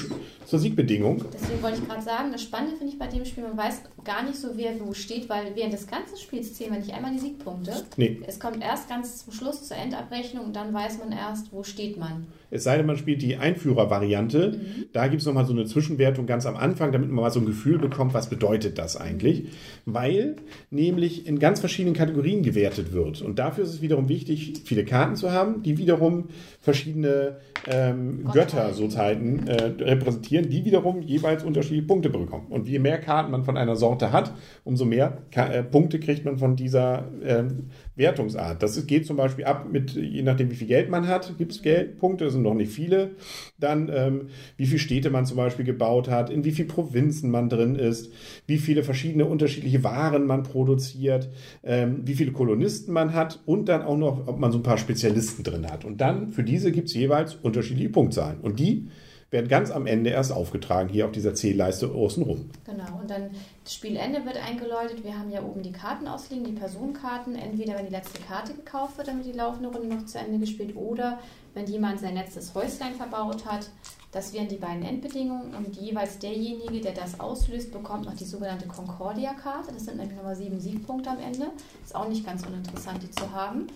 zur 0.45 0.59
Siegbedingung. 0.59 1.25
Deswegen 1.33 1.61
wollte 1.63 1.79
ich 1.81 1.87
gerade 1.87 2.01
sagen, 2.03 2.31
das 2.31 2.41
Spannende 2.43 2.77
finde 2.77 2.93
ich 2.93 2.99
bei 2.99 3.07
dem 3.07 3.25
Spiel, 3.25 3.43
man 3.43 3.57
weiß 3.57 3.81
gar 4.03 4.23
nicht 4.23 4.35
so, 4.37 4.49
wer 4.55 4.79
wo 4.79 4.93
steht, 4.93 5.27
weil 5.29 5.55
während 5.55 5.73
des 5.73 5.87
ganzen 5.87 6.17
Spiels 6.17 6.53
zählen 6.53 6.71
wir 6.73 6.79
nicht 6.79 6.93
einmal 6.93 7.11
die 7.13 7.19
Siegpunkte. 7.19 7.83
Nee, 7.97 8.21
Es 8.27 8.39
kommt 8.39 8.61
erst 8.63 8.89
ganz 8.89 9.23
zum 9.23 9.33
Schluss 9.33 9.67
zur 9.67 9.77
Endabrechnung 9.77 10.45
und 10.45 10.55
dann 10.55 10.73
weiß 10.73 10.99
man 10.99 11.11
erst, 11.11 11.51
wo 11.51 11.63
steht 11.63 11.97
man. 11.97 12.27
Es 12.51 12.65
sei 12.65 12.77
denn, 12.77 12.85
man 12.85 12.97
spielt 12.97 13.21
die 13.21 13.37
Einführervariante. 13.37 14.59
Da 14.93 15.07
gibt 15.07 15.21
es 15.21 15.25
nochmal 15.25 15.45
so 15.45 15.53
eine 15.53 15.65
Zwischenwertung 15.65 16.25
ganz 16.25 16.45
am 16.45 16.57
Anfang, 16.57 16.91
damit 16.91 17.09
man 17.09 17.23
mal 17.23 17.31
so 17.31 17.39
ein 17.39 17.45
Gefühl 17.45 17.79
bekommt, 17.79 18.13
was 18.13 18.29
bedeutet 18.29 18.77
das 18.77 18.97
eigentlich. 18.97 19.45
Weil 19.85 20.35
nämlich 20.69 21.25
in 21.25 21.39
ganz 21.39 21.61
verschiedenen 21.61 21.95
Kategorien 21.95 22.43
gewertet 22.43 22.91
wird. 22.91 23.21
Und 23.21 23.39
dafür 23.39 23.63
ist 23.63 23.71
es 23.71 23.81
wiederum 23.81 24.09
wichtig, 24.09 24.61
viele 24.65 24.85
Karten 24.85 25.15
zu 25.15 25.31
haben, 25.31 25.63
die 25.63 25.77
wiederum 25.77 26.25
verschiedene 26.59 27.37
ähm, 27.67 28.25
Götter 28.33 28.73
sozusagen 28.73 29.47
äh, 29.47 29.71
repräsentieren, 29.79 30.49
die 30.49 30.65
wiederum 30.65 31.01
jeweils 31.01 31.43
unterschiedliche 31.43 31.87
Punkte 31.87 32.09
bekommen. 32.09 32.47
Und 32.49 32.67
je 32.67 32.79
mehr 32.79 32.99
Karten 32.99 33.31
man 33.31 33.43
von 33.43 33.57
einer 33.57 33.75
Sorte 33.75 34.11
hat, 34.11 34.33
umso 34.63 34.85
mehr 34.85 35.19
Ka 35.31 35.47
äh, 35.47 35.63
Punkte 35.63 35.99
kriegt 35.99 36.25
man 36.25 36.37
von 36.37 36.55
dieser 36.55 37.07
ähm, 37.23 37.69
Wertungsart. 38.01 38.61
Das 38.61 38.85
geht 38.87 39.05
zum 39.05 39.15
Beispiel 39.15 39.45
ab 39.45 39.67
mit, 39.71 39.91
je 39.91 40.23
nachdem 40.23 40.51
wie 40.51 40.55
viel 40.55 40.67
Geld 40.67 40.89
man 40.89 41.07
hat, 41.07 41.37
gibt 41.37 41.53
es 41.53 41.61
Geldpunkte, 41.61 42.25
das 42.25 42.33
sind 42.33 42.41
noch 42.41 42.53
nicht 42.53 42.71
viele. 42.71 43.11
Dann 43.57 43.89
ähm, 43.93 44.27
wie 44.57 44.65
viele 44.65 44.79
Städte 44.79 45.09
man 45.09 45.25
zum 45.25 45.37
Beispiel 45.37 45.63
gebaut 45.63 46.09
hat, 46.09 46.29
in 46.29 46.43
wie 46.43 46.51
viele 46.51 46.67
Provinzen 46.67 47.31
man 47.31 47.47
drin 47.47 47.75
ist, 47.75 48.11
wie 48.47 48.57
viele 48.57 48.83
verschiedene 48.83 49.25
unterschiedliche 49.25 49.83
Waren 49.83 50.25
man 50.25 50.43
produziert, 50.43 51.29
ähm, 51.63 52.01
wie 52.03 52.15
viele 52.15 52.31
Kolonisten 52.31 52.93
man 52.93 53.13
hat 53.13 53.39
und 53.45 53.69
dann 53.69 53.83
auch 53.83 53.97
noch, 53.97 54.27
ob 54.27 54.39
man 54.39 54.51
so 54.51 54.57
ein 54.57 54.63
paar 54.63 54.77
Spezialisten 54.77 55.43
drin 55.43 55.71
hat. 55.71 55.85
Und 55.85 56.01
dann 56.01 56.31
für 56.31 56.43
diese 56.43 56.71
gibt 56.71 56.87
es 56.87 56.95
jeweils 56.95 57.35
unterschiedliche 57.35 57.89
Punktzahlen. 57.89 58.39
Und 58.41 58.59
die 58.59 58.87
werden 59.31 59.47
ganz 59.47 59.71
am 59.71 59.87
Ende 59.87 60.09
erst 60.09 60.33
aufgetragen, 60.33 60.89
hier 60.89 61.05
auf 61.05 61.13
dieser 61.13 61.33
Zählleiste 61.33 61.89
außenrum. 61.89 62.49
Genau, 62.65 62.99
und 62.99 63.09
dann 63.09 63.31
das 63.63 63.73
Spielende 63.73 64.25
wird 64.25 64.35
eingeläutet. 64.37 65.03
Wir 65.03 65.17
haben 65.17 65.31
ja 65.31 65.41
oben 65.41 65.63
die 65.63 65.71
Karten 65.71 66.07
ausliegen, 66.07 66.43
die 66.43 66.51
Personenkarten. 66.51 67.35
Entweder 67.35 67.75
wenn 67.75 67.85
die 67.85 67.93
letzte 67.93 68.21
Karte 68.21 68.53
gekauft 68.53 68.97
wird, 68.97 69.07
damit 69.07 69.25
die 69.25 69.31
laufende 69.31 69.69
Runde 69.69 69.95
noch 69.95 70.05
zu 70.05 70.19
Ende 70.19 70.37
gespielt, 70.37 70.75
oder 70.75 71.19
wenn 71.53 71.65
jemand 71.65 71.99
sein 72.01 72.15
letztes 72.15 72.53
Häuslein 72.53 72.93
verbaut 72.93 73.45
hat. 73.45 73.69
Das 74.11 74.33
wären 74.33 74.49
die 74.49 74.57
beiden 74.57 74.83
Endbedingungen 74.83 75.55
und 75.55 75.77
jeweils 75.77 76.19
derjenige, 76.19 76.81
der 76.81 76.91
das 76.91 77.17
auslöst, 77.17 77.71
bekommt 77.71 78.03
noch 78.03 78.13
die 78.13 78.25
sogenannte 78.25 78.67
Concordia-Karte. 78.67 79.71
Das 79.73 79.85
sind 79.85 79.95
nämlich 79.95 80.17
nochmal 80.17 80.35
sieben 80.35 80.59
Siegpunkte 80.59 81.09
am 81.09 81.19
Ende. 81.19 81.47
Ist 81.81 81.95
auch 81.95 82.09
nicht 82.09 82.25
ganz 82.25 82.45
uninteressant, 82.45 83.01
die 83.01 83.11
zu 83.11 83.31
haben. 83.31 83.67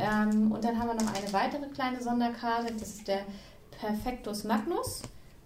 Ähm, 0.00 0.50
und 0.50 0.64
dann 0.64 0.78
haben 0.78 0.88
wir 0.88 0.94
noch 0.94 1.14
eine 1.14 1.30
weitere 1.30 1.66
kleine 1.68 2.02
Sonderkarte. 2.02 2.72
Das 2.72 2.88
ist 2.88 3.06
der 3.06 3.20
Perfectus 3.80 4.44
Magnus. 4.44 5.02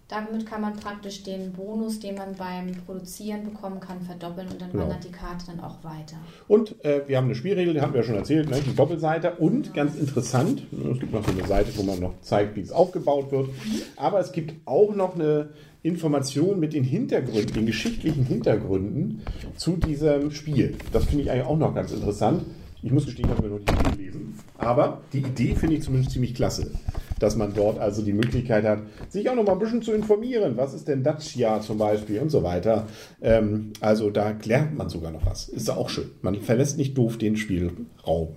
Damit 0.07 0.45
kann 0.45 0.59
man 0.59 0.73
praktisch 0.75 1.23
den 1.23 1.53
Bonus, 1.53 1.99
den 2.01 2.15
man 2.15 2.35
beim 2.35 2.71
Produzieren 2.85 3.45
bekommen 3.45 3.79
kann, 3.79 4.01
verdoppeln 4.01 4.49
und 4.49 4.61
dann 4.61 4.69
Genau. 4.73 4.83
wandert 4.83 5.05
die 5.05 5.11
Karte 5.11 5.45
dann 5.47 5.61
auch 5.61 5.81
weiter. 5.85 6.17
Und 6.49 6.83
äh, 6.83 7.07
wir 7.07 7.15
haben 7.15 7.25
eine 7.25 7.35
Spielregel, 7.35 7.73
die 7.73 7.79
haben 7.79 7.93
wir 7.93 8.01
ja 8.01 8.05
schon 8.05 8.15
erzählt, 8.15 8.49
ne? 8.49 8.59
die 8.59 8.75
Doppelseite. 8.75 9.35
Und 9.35 9.73
ganz 9.73 9.95
interessant, 9.95 10.63
es 10.91 10.99
gibt 10.99 11.13
noch 11.13 11.25
so 11.25 11.31
eine 11.31 11.47
Seite, 11.47 11.71
wo 11.77 11.83
man 11.83 12.01
noch 12.01 12.19
zeigt, 12.19 12.57
wie 12.57 12.59
es 12.61 12.73
aufgebaut 12.73 13.31
wird. 13.31 13.51
Aber 13.95 14.19
es 14.19 14.33
gibt 14.33 14.53
auch 14.67 14.93
noch 14.93 15.15
eine 15.15 15.51
Information 15.81 16.59
mit 16.59 16.73
den 16.73 16.83
Hintergründen, 16.83 17.53
den 17.53 17.65
geschichtlichen 17.65 18.25
Hintergründen 18.25 19.21
zu 19.55 19.77
diesem 19.77 20.31
Spiel. 20.31 20.75
Das 20.91 21.05
finde 21.05 21.23
ich 21.23 21.31
eigentlich 21.31 21.45
auch 21.47 21.57
noch 21.57 21.73
ganz 21.73 21.93
interessant. 21.93 22.43
Ich 22.83 22.91
muss 22.91 23.05
gestehen, 23.05 23.29
ich 23.29 23.37
habe 23.37 23.47
mir 23.47 23.55
noch 23.55 23.59
nicht 23.59 23.95
gelesen. 23.97 24.20
Aber 24.61 25.01
die 25.11 25.19
Idee 25.19 25.55
finde 25.55 25.75
ich 25.75 25.83
zumindest 25.83 26.11
ziemlich 26.11 26.35
klasse, 26.35 26.71
dass 27.19 27.35
man 27.35 27.53
dort 27.53 27.79
also 27.79 28.01
die 28.01 28.13
Möglichkeit 28.13 28.63
hat, 28.63 28.79
sich 29.09 29.29
auch 29.29 29.35
noch 29.35 29.43
mal 29.43 29.53
ein 29.53 29.59
bisschen 29.59 29.81
zu 29.81 29.91
informieren. 29.91 30.55
Was 30.55 30.73
ist 30.73 30.87
denn 30.87 31.03
Dacia 31.03 31.61
zum 31.61 31.77
Beispiel 31.77 32.19
und 32.19 32.29
so 32.29 32.43
weiter. 32.43 32.87
Ähm, 33.21 33.73
also 33.79 34.09
da 34.09 34.35
lernt 34.43 34.77
man 34.77 34.89
sogar 34.89 35.11
noch 35.11 35.25
was. 35.25 35.49
Ist 35.49 35.69
auch 35.69 35.89
schön. 35.89 36.11
Man 36.21 36.35
verlässt 36.35 36.77
nicht 36.77 36.97
doof 36.97 37.17
den 37.17 37.37
Spielraum. 37.37 38.35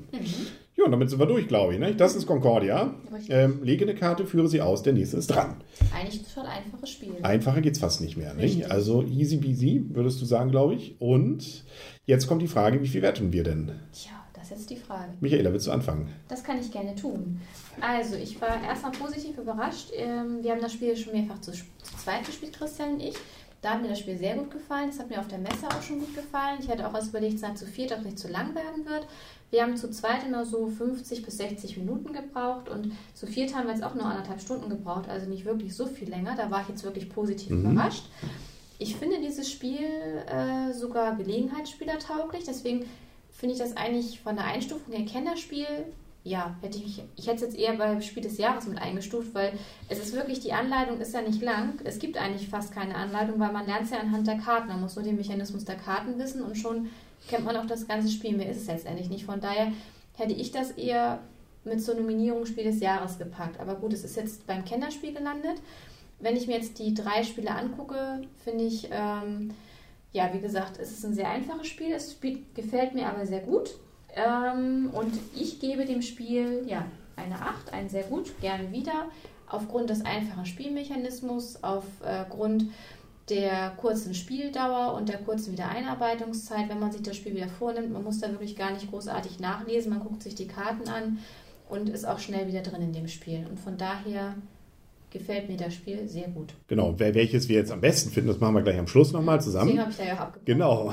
Ja, 0.77 0.87
und 0.87 0.91
damit 0.91 1.09
sind 1.09 1.21
wir 1.21 1.27
durch, 1.27 1.47
glaube 1.47 1.75
ich. 1.75 1.79
Ne? 1.79 1.95
Das 1.95 2.17
ist 2.17 2.27
Concordia. 2.27 2.95
Ähm, 3.29 3.61
lege 3.63 3.85
eine 3.85 3.95
Karte, 3.95 4.27
führe 4.27 4.49
sie 4.49 4.61
aus, 4.61 4.83
der 4.83 4.93
nächste 4.93 5.19
ist 5.19 5.29
dran. 5.29 5.57
Eigentlich 5.95 6.21
ein 6.21 6.27
total 6.27 6.47
einfaches 6.47 6.91
Spiel. 6.91 7.11
Einfacher 7.23 7.61
geht's 7.61 7.79
fast 7.79 8.01
nicht 8.01 8.17
mehr. 8.17 8.35
Nicht? 8.35 8.71
Also 8.71 9.03
easy 9.03 9.37
peasy, 9.37 9.85
würdest 9.91 10.21
du 10.21 10.25
sagen, 10.25 10.51
glaube 10.51 10.75
ich. 10.75 10.97
Und 11.01 11.65
jetzt 12.07 12.27
kommt 12.27 12.43
die 12.43 12.49
Frage, 12.49 12.83
wie 12.83 12.89
viel 12.89 13.03
werten 13.03 13.33
wir 13.33 13.45
denn? 13.45 13.71
Tja, 13.93 14.24
das 14.51 14.59
ist 14.61 14.71
jetzt 14.71 14.71
die 14.71 14.85
Frage. 14.85 15.13
Michaela, 15.21 15.53
willst 15.53 15.67
du 15.67 15.73
anfangen? 15.73 16.13
Das 16.29 16.45
kann 16.45 16.59
ich 16.59 16.71
gerne 16.71 16.95
tun. 16.95 17.41
Also, 17.81 18.17
ich 18.17 18.41
war 18.41 18.63
erstmal 18.63 18.93
positiv 18.93 19.39
überrascht. 19.39 19.91
Ähm, 19.95 20.43
Wir 20.43 20.53
haben 20.53 20.61
das 20.61 20.73
Spiel 20.73 20.97
schon 20.97 21.13
mehrfach 21.13 21.41
zu, 21.41 21.53
zu 21.53 21.65
zweit 22.03 22.27
gespielt, 22.27 22.53
Christian 22.57 22.95
und 22.95 23.01
ich. 23.01 23.15
Da 23.63 23.71
hat 23.71 23.83
mir 23.83 23.89
das 23.89 24.01
Spiel 24.01 24.19
sehr 24.19 24.35
gut 24.35 24.51
gefallen. 24.51 24.91
Das 24.91 24.99
hat 24.99 25.09
mir 25.09 25.19
auf 25.19 25.29
der 25.29 25.39
Messe 25.39 25.67
auch 25.67 25.81
schon 25.81 25.99
gut 26.01 26.15
gefallen. 26.15 26.59
Ich 26.61 26.69
hatte 26.69 26.87
auch 26.87 26.95
erst 26.95 27.09
überlegt, 27.09 27.37
es 27.37 27.41
sei 27.41 27.53
zu 27.55 27.65
viert, 27.67 27.93
es 27.93 28.05
nicht 28.05 28.19
zu 28.19 28.29
lang 28.29 28.55
werden 28.55 28.85
wird. 28.85 29.07
Wir 29.51 29.63
haben 29.63 29.77
zu 29.79 29.91
zweit 29.91 30.27
immer 30.27 30.45
so 30.45 30.67
50 30.67 31.25
bis 31.25 31.39
60 31.39 31.79
Minuten 31.79 32.13
gebraucht 32.13 32.69
und 32.69 32.93
zu 33.15 33.27
viert 33.27 33.55
haben 33.55 33.67
wir 33.67 33.73
jetzt 33.73 33.85
auch 33.85 33.95
nur 33.95 34.05
anderthalb 34.05 34.41
Stunden 34.41 34.69
gebraucht, 34.69 35.09
also 35.09 35.27
nicht 35.31 35.45
wirklich 35.45 35.75
so 35.75 35.87
viel 35.87 36.11
länger. 36.11 36.35
Da 36.37 36.51
war 36.51 36.63
ich 36.63 36.69
jetzt 36.69 36.85
wirklich 36.85 37.09
positiv 37.09 37.51
überrascht. 37.53 38.05
Ich 38.79 38.97
finde 38.97 39.21
dieses 39.21 39.51
Spiel 39.51 39.79
äh, 40.27 40.73
sogar 40.75 41.15
gelegenheitsspielertauglich, 41.17 42.45
deswegen 42.45 42.85
finde 43.45 43.57
ich 43.57 43.61
das 43.61 43.77
eigentlich 43.77 44.21
von 44.21 44.37
der 44.37 44.47
Einstufung 44.47 44.95
her 44.95 45.05
Kennerspiel. 45.05 45.67
Ja, 46.23 46.57
hätte 46.63 46.79
ich, 46.79 47.03
ich 47.15 47.27
hätte 47.27 47.37
es 47.37 47.41
jetzt 47.43 47.59
eher 47.59 47.75
bei 47.75 48.01
Spiel 48.01 48.23
des 48.23 48.39
Jahres 48.39 48.67
mit 48.67 48.79
eingestuft, 48.79 49.35
weil 49.35 49.53
es 49.91 49.99
ist 49.99 50.15
wirklich, 50.15 50.41
die 50.41 50.55
Anleitung 50.55 50.99
ist 50.99 51.13
ja 51.13 51.21
nicht 51.21 51.43
lang. 51.43 51.75
Es 51.85 51.99
gibt 51.99 52.17
eigentlich 52.17 52.49
fast 52.49 52.73
keine 52.73 52.95
Anleitung, 52.95 53.39
weil 53.39 53.53
man 53.53 53.67
lernt 53.67 53.83
es 53.83 53.91
ja 53.91 53.99
anhand 53.99 54.27
der 54.27 54.39
Karten. 54.39 54.69
Man 54.69 54.81
muss 54.81 54.97
nur 54.97 55.05
den 55.05 55.17
Mechanismus 55.17 55.67
der 55.67 55.75
Karten 55.75 56.19
wissen 56.19 56.43
und 56.43 56.57
schon 56.57 56.89
kennt 57.29 57.45
man 57.45 57.55
auch 57.59 57.67
das 57.67 57.87
ganze 57.87 58.09
Spiel. 58.09 58.35
Mehr 58.35 58.49
ist 58.49 58.63
es 58.63 58.67
letztendlich 58.67 59.11
nicht. 59.11 59.27
Von 59.27 59.43
daher 59.43 59.73
hätte 60.17 60.33
ich 60.33 60.51
das 60.51 60.71
eher 60.71 61.19
mit 61.65 61.85
zur 61.85 61.97
Nominierung 61.97 62.47
Spiel 62.47 62.65
des 62.65 62.81
Jahres 62.81 63.19
gepackt. 63.19 63.61
Aber 63.61 63.75
gut, 63.75 63.93
es 63.93 64.05
ist 64.05 64.17
jetzt 64.17 64.47
beim 64.47 64.65
Kennerspiel 64.65 65.13
gelandet. 65.13 65.61
Wenn 66.19 66.35
ich 66.35 66.47
mir 66.47 66.57
jetzt 66.57 66.79
die 66.79 66.95
drei 66.95 67.23
Spiele 67.25 67.51
angucke, 67.51 68.23
finde 68.43 68.65
ich, 68.65 68.89
ähm, 68.91 69.51
ja, 70.15 70.33
wie 70.33 70.41
gesagt, 70.41 70.79
es 70.81 70.93
ist 70.93 71.05
ein 71.05 71.13
sehr 71.13 71.29
einfaches 71.29 71.67
Spiel. 71.67 71.93
Es 71.93 72.13
spielt, 72.13 72.55
gefällt 72.55 72.95
mir 72.95 73.09
aber 73.09 73.27
sehr 73.27 73.41
gut. 73.41 73.75
Ähm, 74.15 74.91
und 74.93 75.13
ich 75.35 75.59
gebe 75.59 75.85
dem 75.85 76.03
Spiel 76.03 76.63
ja, 76.67 76.87
eine 77.17 77.35
8, 77.35 77.73
ein 77.73 77.89
sehr 77.89 78.05
gut, 78.05 78.41
gerne 78.41 78.71
wieder. 78.71 79.09
Aufgrund 79.49 79.91
des 79.91 80.05
einfachen 80.05 80.47
Spielmechanismus, 80.47 81.63
aufgrund 81.63 82.67
der 83.29 83.71
kurzen 83.77 84.15
Spieldauer 84.15 84.95
und 84.95 85.09
der 85.09 85.19
kurzen 85.19 85.53
Wiedereinarbeitungszeit, 85.53 86.69
wenn 86.69 86.79
man 86.79 86.93
sich 86.93 87.03
das 87.03 87.17
Spiel 87.17 87.35
wieder 87.35 87.49
vornimmt. 87.49 87.93
Man 87.93 88.05
muss 88.05 88.21
da 88.21 88.31
wirklich 88.31 88.57
gar 88.57 88.71
nicht 88.71 88.89
großartig 88.91 89.41
nachlesen, 89.41 89.91
man 89.91 90.01
guckt 90.01 90.23
sich 90.23 90.37
die 90.37 90.47
Karten 90.47 90.89
an 90.89 91.19
und 91.69 91.89
ist 91.89 92.05
auch 92.05 92.21
schnell 92.21 92.47
wieder 92.47 92.63
drin 92.63 92.83
in 92.83 92.93
dem 92.93 93.09
Spiel. 93.09 93.47
Und 93.51 93.59
von 93.59 93.77
daher 93.77 94.37
gefällt 95.15 95.49
mir 95.49 95.57
das 95.57 95.75
Spiel 95.75 96.07
sehr 96.09 96.27
gut. 96.29 96.53
Genau, 96.67 96.99
welches 96.99 97.49
wir 97.49 97.57
jetzt 97.57 97.71
am 97.71 97.81
besten 97.81 98.11
finden, 98.11 98.29
das 98.29 98.41
machen 98.41 98.57
wir 98.57 98.63
gleich 98.63 98.79
am 98.79 98.89
Schluss 98.89 99.13
nochmal 99.13 99.39
Deswegen 99.39 99.53
zusammen. 99.53 99.81
habe 99.81 99.91
ich 99.91 99.97
da 99.97 100.05
ja 100.05 100.15
auch 100.15 100.21
abgebrochen. 100.21 100.45
Genau. 100.45 100.93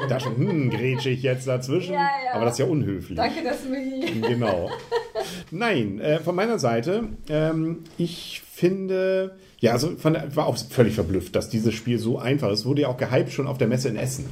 da 0.08 0.20
schon, 0.20 0.36
hm, 0.36 0.70
grätsche 0.70 1.10
ich 1.10 1.22
jetzt 1.24 1.46
dazwischen. 1.48 1.92
Ja, 1.92 2.08
ja. 2.24 2.34
Aber 2.34 2.44
das 2.44 2.54
ist 2.54 2.58
ja 2.60 2.66
unhöflich. 2.66 3.16
Danke, 3.16 3.42
dass 3.42 3.64
du 3.64 3.70
mich 3.70 4.22
Genau. 4.22 4.70
Nein, 5.50 6.00
äh, 6.00 6.20
von 6.20 6.36
meiner 6.36 6.60
Seite, 6.60 7.08
ähm, 7.28 7.80
ich 7.98 8.42
finde, 8.48 9.36
ja, 9.62 9.70
also 9.70 9.96
von, 9.96 10.14
der- 10.14 10.34
war 10.34 10.46
auch 10.46 10.58
völlig 10.58 10.94
verblüfft, 10.94 11.36
dass 11.36 11.48
dieses 11.48 11.72
Spiel 11.72 11.96
so 11.96 12.18
einfach 12.18 12.50
ist. 12.50 12.66
Wurde 12.66 12.82
ja 12.82 12.88
auch 12.88 12.96
gehypt 12.96 13.30
schon 13.30 13.46
auf 13.46 13.58
der 13.58 13.68
Messe 13.68 13.88
in 13.88 13.96
Essen 13.96 14.24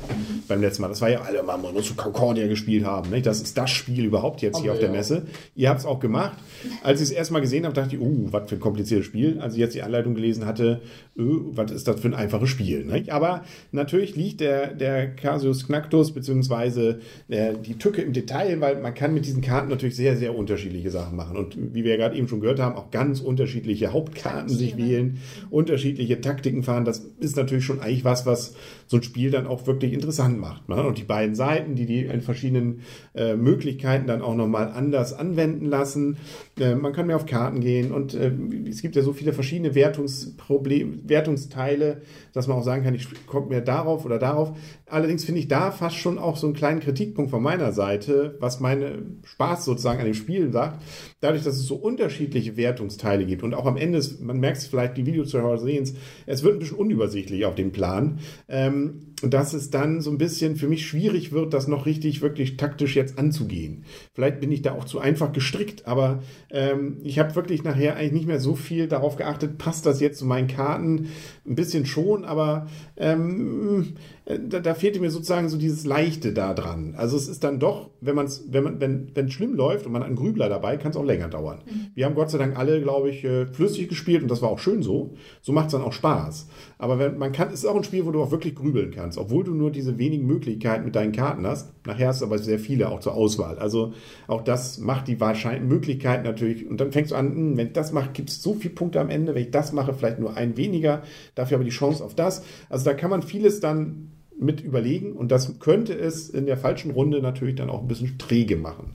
beim 0.48 0.60
letzten 0.60 0.82
Mal. 0.82 0.88
Das 0.88 1.00
war 1.00 1.08
ja 1.08 1.20
alle 1.20 1.44
mal, 1.44 1.56
man 1.56 1.72
muss 1.72 1.86
so 1.86 1.94
Concordia 1.94 2.48
gespielt 2.48 2.84
haben. 2.84 3.10
Nicht? 3.10 3.26
Das 3.26 3.40
ist 3.40 3.56
das 3.56 3.70
Spiel 3.70 4.04
überhaupt 4.04 4.42
jetzt 4.42 4.58
hier 4.58 4.70
Haben 4.70 4.74
auf 4.74 4.80
der 4.80 4.88
ja. 4.88 4.96
Messe. 4.96 5.26
Ihr 5.54 5.68
habt 5.68 5.78
es 5.78 5.86
auch 5.86 6.00
gemacht. 6.00 6.36
Als 6.82 7.00
ich 7.00 7.10
es 7.10 7.12
erst 7.12 7.30
mal 7.30 7.38
gesehen 7.38 7.64
habe, 7.64 7.74
dachte 7.76 7.94
ich, 7.94 8.02
uh, 8.02 8.26
was 8.32 8.48
für 8.48 8.56
ein 8.56 8.60
kompliziertes 8.60 9.06
Spiel. 9.06 9.38
Als 9.38 9.54
ich 9.54 9.60
jetzt 9.60 9.76
die 9.76 9.82
Anleitung 9.82 10.16
gelesen 10.16 10.46
hatte, 10.46 10.80
äh, 11.16 11.22
was 11.22 11.70
ist 11.70 11.86
das 11.86 12.00
für 12.00 12.08
ein 12.08 12.14
einfaches 12.14 12.48
Spiel. 12.48 12.84
Nicht? 12.84 13.10
Aber 13.12 13.44
natürlich 13.70 14.16
liegt 14.16 14.40
der, 14.40 14.74
der 14.74 15.14
Casius 15.14 15.64
Knacktus 15.64 16.10
beziehungsweise 16.10 16.98
äh, 17.28 17.52
die 17.64 17.78
Tücke 17.78 18.02
im 18.02 18.12
Detail, 18.12 18.60
weil 18.60 18.80
man 18.80 18.94
kann 18.94 19.14
mit 19.14 19.26
diesen 19.26 19.42
Karten 19.42 19.68
natürlich 19.68 19.94
sehr, 19.94 20.16
sehr 20.16 20.34
unterschiedliche 20.36 20.90
Sachen 20.90 21.14
machen. 21.14 21.36
Und 21.36 21.56
wie 21.72 21.84
wir 21.84 21.92
ja 21.92 21.98
gerade 21.98 22.16
eben 22.16 22.26
schon 22.26 22.40
gehört 22.40 22.58
haben, 22.58 22.74
auch 22.74 22.90
ganz 22.90 23.20
unterschiedliche 23.20 23.92
Hauptkarten 23.92 24.48
sich 24.48 24.76
wählen, 24.76 25.19
unterschiedliche 25.50 26.20
Taktiken 26.20 26.62
fahren. 26.62 26.84
Das 26.84 26.98
ist 27.20 27.36
natürlich 27.36 27.64
schon 27.64 27.80
eigentlich 27.80 28.04
was, 28.04 28.26
was 28.26 28.54
so 28.86 28.96
ein 28.96 29.02
Spiel 29.02 29.30
dann 29.30 29.46
auch 29.46 29.66
wirklich 29.66 29.92
interessant 29.92 30.40
macht. 30.40 30.68
Ne? 30.68 30.82
Und 30.82 30.98
die 30.98 31.04
beiden 31.04 31.34
Seiten, 31.34 31.74
die 31.74 31.86
die 31.86 32.00
in 32.00 32.20
verschiedenen 32.20 32.80
äh, 33.14 33.36
Möglichkeiten 33.36 34.06
dann 34.06 34.22
auch 34.22 34.34
nochmal 34.34 34.72
anders 34.72 35.12
anwenden 35.12 35.66
lassen. 35.66 36.16
Äh, 36.58 36.74
man 36.74 36.92
kann 36.92 37.06
mehr 37.06 37.16
auf 37.16 37.26
Karten 37.26 37.60
gehen 37.60 37.92
und 37.92 38.14
äh, 38.14 38.32
es 38.68 38.82
gibt 38.82 38.96
ja 38.96 39.02
so 39.02 39.12
viele 39.12 39.32
verschiedene 39.32 39.74
Wertungsteile, 39.74 42.02
dass 42.32 42.46
man 42.46 42.58
auch 42.58 42.64
sagen 42.64 42.84
kann, 42.84 42.94
ich 42.94 43.08
komme 43.26 43.48
mehr 43.48 43.60
darauf 43.60 44.04
oder 44.04 44.18
darauf. 44.18 44.56
Allerdings 44.86 45.24
finde 45.24 45.40
ich 45.40 45.48
da 45.48 45.70
fast 45.70 45.96
schon 45.96 46.18
auch 46.18 46.36
so 46.36 46.46
einen 46.46 46.54
kleinen 46.54 46.80
Kritikpunkt 46.80 47.30
von 47.30 47.42
meiner 47.42 47.72
Seite, 47.72 48.36
was 48.40 48.60
meine 48.60 49.02
Spaß 49.24 49.64
sozusagen 49.64 50.00
an 50.00 50.06
dem 50.06 50.14
Spiel 50.14 50.52
sagt. 50.52 50.82
Dadurch, 51.20 51.44
dass 51.44 51.56
es 51.56 51.66
so 51.66 51.76
unterschiedliche 51.76 52.56
Wertungsteile 52.56 53.26
gibt 53.26 53.42
und 53.42 53.54
auch 53.54 53.66
am 53.66 53.76
Ende, 53.76 53.98
ist, 53.98 54.20
man 54.20 54.40
merkt 54.40 54.58
es 54.58 54.66
vielleicht, 54.66 54.96
die 54.96 55.02
Videozuschauer 55.12 55.58
sehen 55.58 55.86
es, 56.26 56.42
wird 56.42 56.54
ein 56.54 56.58
bisschen 56.58 56.78
unübersichtlich 56.78 57.44
auf 57.44 57.54
dem 57.54 57.72
Plan. 57.72 58.18
Ähm, 58.48 59.09
dass 59.22 59.52
es 59.52 59.70
dann 59.70 60.00
so 60.00 60.10
ein 60.10 60.18
bisschen 60.18 60.56
für 60.56 60.68
mich 60.68 60.86
schwierig 60.86 61.32
wird, 61.32 61.52
das 61.52 61.68
noch 61.68 61.86
richtig, 61.86 62.22
wirklich 62.22 62.56
taktisch 62.56 62.96
jetzt 62.96 63.18
anzugehen. 63.18 63.84
Vielleicht 64.14 64.40
bin 64.40 64.52
ich 64.52 64.62
da 64.62 64.72
auch 64.72 64.84
zu 64.84 64.98
einfach 64.98 65.32
gestrickt, 65.32 65.86
aber 65.86 66.22
ähm, 66.50 66.98
ich 67.02 67.18
habe 67.18 67.34
wirklich 67.34 67.62
nachher 67.62 67.96
eigentlich 67.96 68.12
nicht 68.12 68.26
mehr 68.26 68.40
so 68.40 68.54
viel 68.54 68.88
darauf 68.88 69.16
geachtet, 69.16 69.58
passt 69.58 69.86
das 69.86 70.00
jetzt 70.00 70.18
zu 70.18 70.26
meinen 70.26 70.48
Karten? 70.48 71.08
Ein 71.46 71.54
bisschen 71.54 71.86
schon, 71.86 72.24
aber 72.24 72.68
ähm, 72.96 73.94
äh, 74.24 74.38
da, 74.38 74.60
da 74.60 74.74
fehlte 74.74 75.00
mir 75.00 75.10
sozusagen 75.10 75.48
so 75.48 75.58
dieses 75.58 75.84
Leichte 75.84 76.32
da 76.32 76.54
dran. 76.54 76.94
Also 76.96 77.16
es 77.16 77.28
ist 77.28 77.44
dann 77.44 77.58
doch, 77.58 77.90
wenn 78.00 78.14
man 78.14 78.26
es, 78.26 78.44
wenn 78.50 78.64
man, 78.64 78.80
wenn 78.80 79.10
wenn 79.14 79.30
schlimm 79.30 79.54
läuft 79.54 79.86
und 79.86 79.92
man 79.92 80.02
hat 80.02 80.08
einen 80.08 80.16
Grübler 80.16 80.48
dabei, 80.48 80.76
kann 80.76 80.90
es 80.90 80.96
auch 80.96 81.04
länger 81.04 81.28
dauern. 81.28 81.62
Wir 81.94 82.06
haben 82.06 82.14
Gott 82.14 82.30
sei 82.30 82.38
Dank 82.38 82.58
alle, 82.58 82.80
glaube 82.80 83.10
ich, 83.10 83.24
äh, 83.24 83.46
flüssig 83.46 83.88
gespielt 83.88 84.22
und 84.22 84.30
das 84.30 84.42
war 84.42 84.50
auch 84.50 84.58
schön 84.58 84.82
so. 84.82 85.14
So 85.40 85.52
macht 85.52 85.66
es 85.66 85.72
dann 85.72 85.82
auch 85.82 85.92
Spaß. 85.92 86.48
Aber 86.78 86.98
wenn 86.98 87.18
man 87.18 87.32
kann, 87.32 87.48
es 87.48 87.60
ist 87.60 87.66
auch 87.66 87.76
ein 87.76 87.84
Spiel, 87.84 88.06
wo 88.06 88.10
du 88.10 88.22
auch 88.22 88.30
wirklich 88.30 88.54
grübeln 88.54 88.90
kannst, 88.90 89.09
obwohl 89.18 89.44
du 89.44 89.54
nur 89.54 89.70
diese 89.70 89.98
wenigen 89.98 90.26
Möglichkeiten 90.26 90.84
mit 90.84 90.96
deinen 90.96 91.12
Karten 91.12 91.46
hast. 91.46 91.72
Nachher 91.86 92.08
hast 92.08 92.20
du 92.20 92.26
aber 92.26 92.38
sehr 92.38 92.58
viele 92.58 92.90
auch 92.90 93.00
zur 93.00 93.14
Auswahl. 93.14 93.58
Also 93.58 93.92
auch 94.26 94.42
das 94.42 94.78
macht 94.78 95.08
die 95.08 95.20
wahrscheinlich 95.20 95.68
Möglichkeit 95.68 96.24
natürlich. 96.24 96.66
Und 96.68 96.80
dann 96.80 96.92
fängst 96.92 97.12
du 97.12 97.16
an, 97.16 97.34
hm, 97.34 97.56
wenn 97.56 97.68
ich 97.68 97.72
das 97.72 97.92
mache, 97.92 98.10
gibt 98.12 98.30
es 98.30 98.42
so 98.42 98.54
viele 98.54 98.74
Punkte 98.74 99.00
am 99.00 99.10
Ende. 99.10 99.34
Wenn 99.34 99.42
ich 99.42 99.50
das 99.50 99.72
mache, 99.72 99.94
vielleicht 99.94 100.18
nur 100.18 100.36
ein 100.36 100.56
weniger. 100.56 101.02
Dafür 101.34 101.56
aber 101.56 101.64
die 101.64 101.70
Chance 101.70 102.04
auf 102.04 102.14
das. 102.14 102.42
Also 102.68 102.84
da 102.84 102.94
kann 102.94 103.10
man 103.10 103.22
vieles 103.22 103.60
dann 103.60 104.10
mit 104.40 104.62
überlegen 104.62 105.12
und 105.12 105.30
das 105.30 105.58
könnte 105.60 105.92
es 105.92 106.30
in 106.30 106.46
der 106.46 106.56
falschen 106.56 106.90
Runde 106.92 107.20
natürlich 107.20 107.56
dann 107.56 107.68
auch 107.68 107.82
ein 107.82 107.88
bisschen 107.88 108.16
träge 108.16 108.56
machen. 108.56 108.94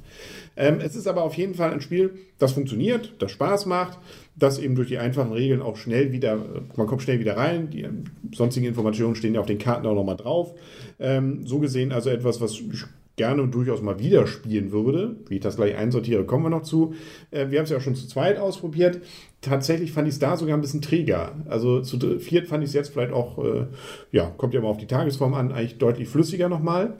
Ähm, 0.57 0.79
es 0.81 0.95
ist 0.95 1.07
aber 1.07 1.24
auf 1.24 1.36
jeden 1.36 1.53
Fall 1.53 1.72
ein 1.72 1.81
Spiel, 1.81 2.15
das 2.39 2.53
funktioniert, 2.53 3.13
das 3.19 3.31
Spaß 3.31 3.67
macht, 3.67 4.00
das 4.36 4.60
eben 4.60 4.75
durch 4.75 4.89
die 4.89 4.98
einfachen 4.98 5.32
Regeln 5.32 5.62
auch 5.62 5.77
schnell 5.77 6.12
wieder, 6.12 6.38
man 6.75 6.88
kommt 6.88 7.01
schnell 7.01 7.20
wieder 7.20 7.38
rein, 7.38 7.70
die 7.70 7.84
ähm, 7.84 8.04
sonstigen 8.34 8.65
Informationen 8.65 9.15
stehen 9.15 9.36
ja 9.36 9.39
auf 9.39 9.46
den 9.46 9.60
Karten 9.60 9.88
auch 9.88 9.96
nochmal 9.96 10.18
drauf. 10.18 10.54
Ähm, 11.00 11.46
so 11.46 11.60
gesehen 11.60 11.92
also 11.92 12.10
etwas, 12.10 12.42
was 12.42 12.54
ich 12.54 12.86
gerne 13.15 13.48
durchaus 13.48 13.82
mal 13.82 14.00
wieder 14.00 14.27
spielen 14.27 14.72
würde. 14.72 15.15
Wie 15.30 15.36
ich 15.36 15.42
das 15.42 15.56
gleich 15.56 15.75
einsortiere, 15.75 16.25
kommen 16.25 16.44
wir 16.44 16.50
noch 16.50 16.63
zu. 16.63 16.96
Äh, 17.32 17.50
wir 17.50 17.60
haben 17.60 17.63
es 17.63 17.70
ja 17.70 17.77
auch 17.77 17.82
schon 17.82 17.96
zu 17.96 18.08
zweit 18.08 18.38
ausprobiert. 18.38 19.00
Tatsächlich 19.42 19.92
fand 19.92 20.08
ich 20.08 20.15
es 20.15 20.20
da 20.20 20.36
sogar 20.36 20.58
ein 20.58 20.62
bisschen 20.62 20.82
träger. 20.82 21.34
Also 21.48 21.82
zu 21.82 22.20
viert 22.20 22.48
fand 22.48 22.63
ich 22.63 22.70
es 22.70 22.74
jetzt 22.74 22.89
vielleicht 22.89 23.13
auch, 23.13 23.44
äh, 23.44 23.68
ja, 24.12 24.32
kommt 24.38 24.54
ja 24.54 24.62
mal 24.62 24.68
auf 24.68 24.77
die 24.77 24.88
Tagesform 24.88 25.34
an, 25.34 25.51
eigentlich 25.51 25.77
deutlich 25.77 26.10
flüssiger 26.10 26.50
nochmal. 26.50 26.98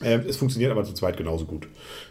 Äh, 0.00 0.20
es 0.28 0.36
funktioniert 0.36 0.70
aber 0.70 0.84
zu 0.84 0.94
zweit 0.94 1.16
genauso 1.16 1.44
gut. 1.44 1.68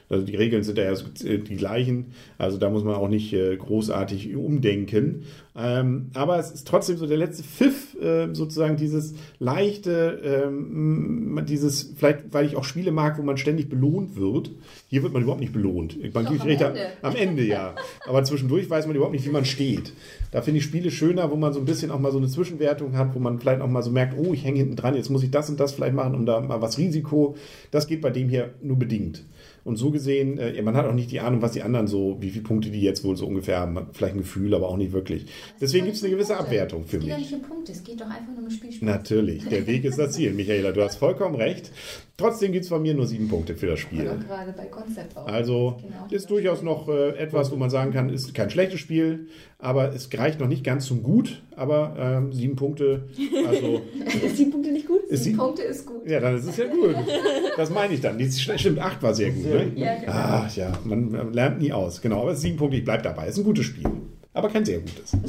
Also 0.10 0.26
die 0.26 0.36
Regeln 0.36 0.64
sind 0.64 0.78
da 0.78 0.84
ja 0.84 0.92
äh, 0.92 1.38
die 1.38 1.56
gleichen, 1.56 2.14
also 2.38 2.58
da 2.58 2.70
muss 2.70 2.84
man 2.84 2.96
auch 2.96 3.08
nicht 3.08 3.34
äh, 3.34 3.56
großartig 3.56 4.36
umdenken. 4.36 5.24
Ähm, 5.56 6.12
aber 6.14 6.38
es 6.38 6.52
ist 6.52 6.68
trotzdem 6.68 6.98
so 6.98 7.08
der 7.08 7.18
letzte 7.18 7.44
Pfiff, 7.44 7.86
sozusagen 8.34 8.78
dieses 8.78 9.16
leichte, 9.40 10.22
ähm, 10.24 11.44
dieses, 11.48 11.94
vielleicht 11.98 12.32
weil 12.32 12.46
ich 12.46 12.56
auch 12.56 12.64
Spiele 12.64 12.92
mag, 12.92 13.18
wo 13.18 13.24
man 13.24 13.38
ständig 13.38 13.70
belohnt 13.70 14.16
wird. 14.16 14.52
Hier 14.88 15.02
wird 15.02 15.14
man 15.14 15.24
überhaupt 15.24 15.42
nicht 15.42 15.52
belohnt. 15.52 15.98
Man 16.14 16.26
Doch, 16.26 16.40
am 16.40 16.48
Ende. 16.48 16.76
am 17.02 17.16
Ende 17.16 17.44
ja. 17.44 17.74
Aber 18.08 18.24
zwischendurch 18.24 18.70
weiß 18.70 18.86
man 18.86 18.96
überhaupt 18.96 19.16
nicht, 19.16 19.26
wie 19.26 19.32
man 19.32 19.46
steht. 19.46 19.94
Da 20.32 20.42
finde 20.42 20.60
ich 20.60 20.66
Spiele 20.66 20.92
schöner, 20.92 21.32
wo 21.32 21.36
man 21.36 21.54
so 21.54 21.60
ein 21.60 21.66
bisschen 21.66 21.92
auch 21.92 22.00
mal 22.00 22.12
so 22.12 22.18
eine 22.18 22.28
Zwischenwertung 22.28 22.98
hat, 22.98 23.16
wo 23.16 23.20
man 23.20 23.40
vielleicht 23.40 23.62
auch 23.62 23.68
mal 23.68 23.84
so 23.84 23.92
merkt, 23.92 24.16
oh, 24.18 24.34
ich 24.34 24.44
hänge 24.44 24.60
hinten 24.60 24.76
dran, 24.76 24.96
jetzt 24.96 25.10
muss 25.10 25.24
ich 25.24 25.32
das 25.32 25.50
und 25.50 25.60
das 25.60 25.72
vielleicht 25.72 25.94
machen, 25.94 26.16
um 26.16 26.26
da 26.26 26.42
mal 26.42 26.62
was 26.62 26.78
Risiko. 26.78 27.36
Das 27.72 27.88
geht 27.88 28.02
bei 28.02 28.10
dem 28.10 28.30
hier 28.30 28.54
nur 28.62 28.78
bedingt. 28.78 29.26
Und 29.68 29.76
so 29.76 29.92
gesehen, 29.92 30.38
äh, 30.40 30.62
man 30.62 30.76
hat 30.78 30.86
auch 30.86 30.94
nicht 30.94 31.12
die 31.12 31.20
Ahnung, 31.20 31.42
was 31.42 31.52
die 31.52 31.62
anderen 31.62 31.88
so, 31.88 32.18
wie 32.22 32.30
viele 32.30 32.44
Punkte 32.44 32.70
die 32.72 32.82
jetzt 32.82 33.04
wohl 33.04 33.18
so 33.18 33.28
ungefähr 33.28 33.60
haben. 33.60 33.74
Man 33.74 33.88
hat 33.88 33.96
Vielleicht 33.96 34.16
ein 34.16 34.20
Gefühl, 34.20 34.56
aber 34.56 34.70
auch 34.70 34.78
nicht 34.78 34.94
wirklich. 34.94 35.26
Deswegen 35.62 35.86
gibt 35.86 35.98
es 35.98 36.04
eine 36.04 36.14
gewisse 36.14 36.38
Abwertung 36.38 36.86
für 36.86 36.98
Es 36.98 37.04
geht 37.04 37.10
mich. 37.14 37.18
nicht 37.32 37.34
um 37.34 37.42
Punkte, 37.42 37.72
es 37.74 37.84
geht 37.84 38.00
doch 38.00 38.06
einfach 38.06 38.34
nur 38.34 38.46
um 38.46 38.50
Spielspaß. 38.50 38.82
Natürlich, 38.82 39.46
der 39.50 39.68
Weg 39.68 39.84
ist 39.84 40.00
das 40.00 40.14
Ziel. 40.14 40.32
Michaela, 40.34 40.72
du 40.72 40.82
hast 40.82 40.96
vollkommen 40.96 41.36
recht. 41.36 41.72
Trotzdem 42.16 42.52
gibt 42.52 42.64
es 42.64 42.70
von 42.70 42.82
mir 42.82 42.94
nur 42.96 43.06
sieben 43.06 43.28
Punkte 43.28 43.56
für 43.56 43.68
das 43.68 43.80
Spiel. 43.80 44.04
gerade 44.06 44.54
bei 44.56 44.66
Konzept 44.66 45.16
auch. 45.18 45.28
Also 45.28 45.78
Genau. 45.82 46.08
ist 46.10 46.30
durchaus 46.32 46.64
noch 46.64 46.88
äh, 46.88 47.10
etwas, 47.18 47.52
wo 47.52 47.58
man 47.58 47.70
sagen 47.70 47.92
kann, 47.92 48.10
ist 48.10 48.34
kein 48.34 48.50
schlechtes 48.50 48.80
Spiel, 48.80 49.28
aber 49.60 49.94
es 49.94 50.10
reicht 50.18 50.40
noch 50.40 50.48
nicht 50.48 50.64
ganz 50.64 50.86
zum 50.86 51.04
Gut. 51.04 51.44
Aber 51.58 51.96
ähm, 52.00 52.32
sieben 52.32 52.56
Punkte, 52.56 53.10
also 53.48 53.82
Ist 54.24 54.38
sieben 54.38 54.52
Punkte 54.52 54.72
nicht 54.72 54.88
gut? 54.88 55.02
ist 55.10 55.26
Die 55.26 55.32
sie, 55.32 55.36
Punkte 55.36 55.64
ist 55.64 55.86
gut. 55.88 56.08
ja, 56.08 56.20
dann 56.20 56.38
ist 56.38 56.46
es 56.46 56.56
ja 56.56 56.66
gut. 56.68 56.96
Das 57.58 57.72
meine 57.72 57.94
ich 57.96 58.00
dann. 58.02 58.18
Die 58.18 58.32
stimmt, 58.32 58.80
acht 58.80 59.02
war 59.02 59.14
sehr 59.14 59.32
gut. 59.32 59.44
Ne? 59.46 59.72
Ja, 59.76 59.96
genau. 59.96 60.12
Ach 60.14 60.56
ja, 60.56 60.72
man 60.84 61.34
lernt 61.34 61.60
nie 61.60 61.74
aus. 61.74 62.00
Genau, 62.00 62.22
aber 62.22 62.32
es 62.32 62.38
ist 62.38 62.44
sieben 62.44 62.58
Punkte, 62.58 62.78
ich 62.78 62.84
bleibe 62.86 63.02
dabei. 63.02 63.24
Es 63.26 63.34
ist 63.34 63.40
ein 63.40 63.44
gutes 63.46 63.66
Spiel, 63.66 63.90
aber 64.34 64.50
kein 64.50 64.64
sehr 64.64 64.80
gutes. 64.80 65.12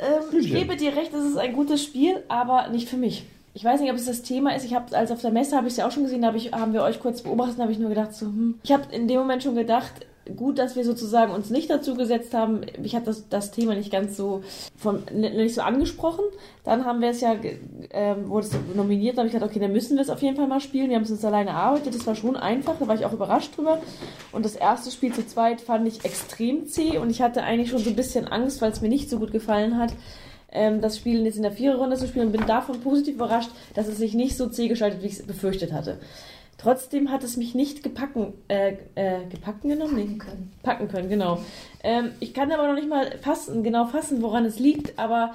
Ähm, 0.00 0.38
ich 0.38 0.52
gebe 0.52 0.76
dir 0.76 0.94
recht, 0.94 1.12
es 1.12 1.24
ist 1.24 1.36
ein 1.38 1.52
gutes 1.54 1.82
Spiel, 1.82 2.22
aber 2.28 2.68
nicht 2.68 2.88
für 2.88 2.96
mich. 2.96 3.24
Ich 3.54 3.64
weiß 3.64 3.80
nicht, 3.80 3.90
ob 3.90 3.96
es 3.96 4.06
das 4.06 4.22
Thema 4.22 4.54
ist. 4.54 4.64
Ich 4.64 4.72
habe, 4.72 4.96
als 4.96 5.10
auf 5.10 5.20
der 5.20 5.32
Messe 5.32 5.56
habe 5.56 5.66
ich 5.66 5.72
es 5.72 5.76
ja 5.78 5.88
auch 5.88 5.90
schon 5.90 6.04
gesehen, 6.04 6.22
da 6.22 6.28
hab 6.28 6.36
ich, 6.36 6.52
haben 6.52 6.72
wir 6.72 6.82
euch 6.84 7.00
kurz 7.00 7.22
beobachtet, 7.22 7.58
da 7.58 7.62
habe 7.64 7.72
ich 7.72 7.80
nur 7.80 7.88
gedacht, 7.88 8.14
so, 8.14 8.26
hm. 8.26 8.54
Ich 8.62 8.70
habe 8.70 8.84
in 8.94 9.08
dem 9.08 9.18
Moment 9.18 9.42
schon 9.42 9.56
gedacht, 9.56 9.90
gut, 10.36 10.58
dass 10.58 10.76
wir 10.76 10.84
sozusagen 10.84 11.32
uns 11.32 11.50
nicht 11.50 11.70
dazu 11.70 11.94
gesetzt 11.94 12.34
haben. 12.34 12.62
Ich 12.82 12.94
habe 12.94 13.04
das, 13.04 13.28
das 13.28 13.50
Thema 13.50 13.74
nicht 13.74 13.90
ganz 13.90 14.16
so 14.16 14.42
von, 14.76 15.02
nicht 15.12 15.54
so 15.54 15.62
angesprochen. 15.62 16.24
Dann 16.64 16.84
haben 16.84 17.00
wir 17.00 17.10
es 17.10 17.20
ja, 17.20 17.34
ähm, 17.90 18.28
wurde 18.28 18.46
es 18.46 18.52
nominiert, 18.74 19.16
da 19.16 19.20
habe 19.20 19.28
ich 19.28 19.34
gedacht, 19.34 19.50
okay, 19.50 19.60
dann 19.60 19.72
müssen 19.72 19.96
wir 19.96 20.02
es 20.02 20.10
auf 20.10 20.22
jeden 20.22 20.36
Fall 20.36 20.46
mal 20.46 20.60
spielen. 20.60 20.90
Wir 20.90 20.96
haben 20.96 21.04
es 21.04 21.10
uns 21.10 21.24
alleine 21.24 21.50
erarbeitet, 21.50 21.94
das 21.94 22.06
war 22.06 22.14
schon 22.14 22.36
einfach, 22.36 22.74
da 22.78 22.86
war 22.86 22.94
ich 22.94 23.04
auch 23.04 23.12
überrascht 23.12 23.56
drüber. 23.56 23.80
Und 24.32 24.44
das 24.44 24.54
erste 24.54 24.90
Spiel 24.90 25.12
zu 25.12 25.26
zweit 25.26 25.60
fand 25.60 25.86
ich 25.88 26.04
extrem 26.04 26.66
zäh 26.66 26.98
und 26.98 27.10
ich 27.10 27.22
hatte 27.22 27.42
eigentlich 27.42 27.70
schon 27.70 27.80
so 27.80 27.90
ein 27.90 27.96
bisschen 27.96 28.26
Angst, 28.28 28.60
weil 28.60 28.72
es 28.72 28.80
mir 28.80 28.88
nicht 28.88 29.10
so 29.10 29.18
gut 29.18 29.32
gefallen 29.32 29.78
hat, 29.78 29.92
ähm, 30.50 30.80
das 30.80 30.96
Spiel 30.96 31.24
jetzt 31.24 31.36
in 31.36 31.42
der 31.42 31.52
Viererrunde 31.52 31.96
zu 31.96 32.06
spielen 32.06 32.26
und 32.26 32.32
bin 32.32 32.46
davon 32.46 32.80
positiv 32.80 33.16
überrascht, 33.16 33.50
dass 33.74 33.86
es 33.86 33.98
sich 33.98 34.14
nicht 34.14 34.36
so 34.36 34.48
zäh 34.48 34.68
gestaltet, 34.68 35.02
wie 35.02 35.06
ich 35.06 35.14
es 35.14 35.26
befürchtet 35.26 35.72
hatte. 35.72 35.98
Trotzdem 36.58 37.12
hat 37.12 37.22
es 37.22 37.36
mich 37.36 37.54
nicht 37.54 37.84
gepacken, 37.84 38.34
äh, 38.48 38.74
äh, 38.96 39.24
gepacken 39.30 39.70
genommen? 39.70 39.94
Nee, 39.94 40.04
Packen 40.04 40.18
können. 40.18 40.52
packen 40.64 40.88
können, 40.88 41.08
genau. 41.08 41.38
Ähm, 41.84 42.10
ich 42.18 42.34
kann 42.34 42.50
aber 42.50 42.66
noch 42.66 42.74
nicht 42.74 42.88
mal 42.88 43.16
fassen, 43.22 43.62
genau 43.62 43.86
fassen, 43.86 44.22
woran 44.22 44.44
es 44.44 44.58
liegt, 44.58 44.98
aber 44.98 45.34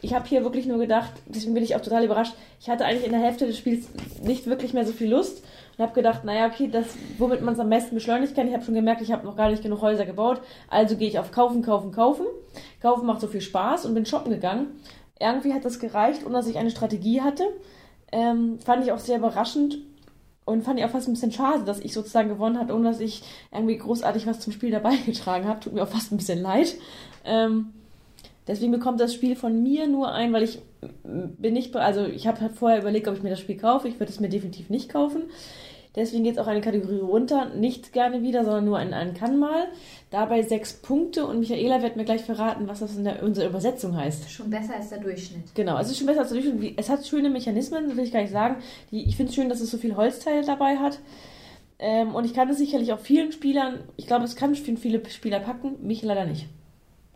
ich 0.00 0.14
habe 0.14 0.26
hier 0.26 0.44
wirklich 0.44 0.64
nur 0.64 0.78
gedacht, 0.78 1.12
deswegen 1.26 1.52
bin 1.52 1.62
ich 1.62 1.76
auch 1.76 1.82
total 1.82 2.04
überrascht, 2.04 2.32
ich 2.58 2.70
hatte 2.70 2.86
eigentlich 2.86 3.04
in 3.04 3.12
der 3.12 3.20
Hälfte 3.20 3.46
des 3.46 3.58
Spiels 3.58 3.86
nicht 4.22 4.46
wirklich 4.46 4.72
mehr 4.72 4.86
so 4.86 4.92
viel 4.92 5.10
Lust 5.10 5.44
und 5.76 5.82
habe 5.84 5.92
gedacht, 5.92 6.24
naja, 6.24 6.46
okay, 6.46 6.68
das, 6.72 6.86
womit 7.18 7.42
man 7.42 7.52
es 7.52 7.60
am 7.60 7.68
besten 7.68 7.94
beschleunigen 7.94 8.34
kann, 8.34 8.48
ich 8.48 8.54
habe 8.54 8.64
schon 8.64 8.74
gemerkt, 8.74 9.02
ich 9.02 9.12
habe 9.12 9.26
noch 9.26 9.36
gar 9.36 9.50
nicht 9.50 9.62
genug 9.62 9.82
Häuser 9.82 10.06
gebaut, 10.06 10.40
also 10.70 10.96
gehe 10.96 11.08
ich 11.08 11.18
auf 11.18 11.32
Kaufen, 11.32 11.60
Kaufen, 11.60 11.92
Kaufen. 11.92 12.24
Kaufen 12.80 13.06
macht 13.06 13.20
so 13.20 13.26
viel 13.26 13.42
Spaß 13.42 13.84
und 13.84 13.94
bin 13.94 14.06
shoppen 14.06 14.32
gegangen. 14.32 14.80
Irgendwie 15.20 15.52
hat 15.52 15.64
das 15.64 15.78
gereicht, 15.78 16.24
ohne 16.24 16.34
dass 16.34 16.48
ich 16.48 16.56
eine 16.56 16.70
Strategie 16.70 17.20
hatte. 17.20 17.44
Ähm, 18.10 18.58
fand 18.58 18.84
ich 18.84 18.92
auch 18.92 18.98
sehr 18.98 19.18
überraschend 19.18 19.78
und 20.44 20.64
fand 20.64 20.78
ich 20.78 20.84
auch 20.84 20.90
fast 20.90 21.08
ein 21.08 21.12
bisschen 21.12 21.32
schade, 21.32 21.64
dass 21.64 21.80
ich 21.80 21.92
sozusagen 21.92 22.28
gewonnen 22.28 22.58
habe, 22.58 22.74
ohne 22.74 22.90
dass 22.90 23.00
ich 23.00 23.22
irgendwie 23.52 23.78
großartig 23.78 24.26
was 24.26 24.40
zum 24.40 24.52
Spiel 24.52 24.70
dabei 24.70 24.96
getragen 25.06 25.46
habe. 25.46 25.60
Tut 25.60 25.72
mir 25.72 25.82
auch 25.82 25.88
fast 25.88 26.12
ein 26.12 26.16
bisschen 26.16 26.42
leid. 26.42 26.74
Ähm, 27.24 27.72
deswegen 28.46 28.72
bekommt 28.72 29.00
das 29.00 29.14
Spiel 29.14 29.36
von 29.36 29.62
mir 29.62 29.86
nur 29.86 30.12
ein, 30.12 30.32
weil 30.32 30.42
ich 30.42 30.60
bin 31.04 31.54
nicht, 31.54 31.74
also 31.76 32.06
ich 32.06 32.26
habe 32.26 32.40
halt 32.40 32.56
vorher 32.56 32.80
überlegt, 32.80 33.06
ob 33.06 33.16
ich 33.16 33.22
mir 33.22 33.30
das 33.30 33.40
Spiel 33.40 33.56
kaufe. 33.56 33.88
Ich 33.88 34.00
würde 34.00 34.12
es 34.12 34.20
mir 34.20 34.28
definitiv 34.28 34.68
nicht 34.68 34.88
kaufen. 34.88 35.22
Deswegen 35.94 36.24
geht 36.24 36.34
es 36.34 36.38
auch 36.38 36.46
eine 36.46 36.62
Kategorie 36.62 37.00
runter. 37.00 37.50
Nicht 37.54 37.92
gerne 37.92 38.22
wieder, 38.22 38.44
sondern 38.44 38.64
nur 38.64 38.80
in 38.80 38.94
einen 38.94 39.14
kann 39.14 39.38
mal. 39.38 39.68
Dabei 40.10 40.42
sechs 40.42 40.72
Punkte 40.72 41.26
und 41.26 41.40
Michaela 41.40 41.82
wird 41.82 41.96
mir 41.96 42.04
gleich 42.04 42.22
verraten, 42.22 42.66
was 42.66 42.80
das 42.80 42.96
in 42.96 43.04
der, 43.04 43.22
unserer 43.22 43.48
Übersetzung 43.48 43.96
heißt. 43.96 44.30
Schon 44.30 44.50
besser 44.50 44.76
als 44.76 44.88
der 44.88 44.98
Durchschnitt. 44.98 45.54
Genau, 45.54 45.78
es 45.78 45.90
ist 45.90 45.98
schon 45.98 46.06
besser 46.06 46.20
als 46.20 46.30
der 46.30 46.40
Durchschnitt. 46.40 46.74
Es 46.78 46.88
hat 46.88 47.06
schöne 47.06 47.28
Mechanismen, 47.28 47.88
das 47.88 47.96
will 47.96 48.04
ich 48.04 48.12
gar 48.12 48.22
nicht 48.22 48.32
sagen. 48.32 48.56
Die, 48.90 49.02
ich 49.02 49.16
finde 49.16 49.30
es 49.30 49.34
schön, 49.34 49.48
dass 49.48 49.60
es 49.60 49.70
so 49.70 49.76
viel 49.76 49.96
Holzteile 49.96 50.44
dabei 50.44 50.78
hat. 50.78 50.98
Ähm, 51.78 52.14
und 52.14 52.24
ich 52.24 52.32
kann 52.32 52.48
es 52.48 52.58
sicherlich 52.58 52.92
auch 52.92 53.00
vielen 53.00 53.32
Spielern, 53.32 53.80
ich 53.96 54.06
glaube, 54.06 54.24
es 54.24 54.36
kann 54.36 54.54
für 54.54 54.76
viele 54.76 55.02
Spieler 55.10 55.40
packen, 55.40 55.84
mich 55.84 56.02
leider 56.02 56.24
nicht. 56.24 56.46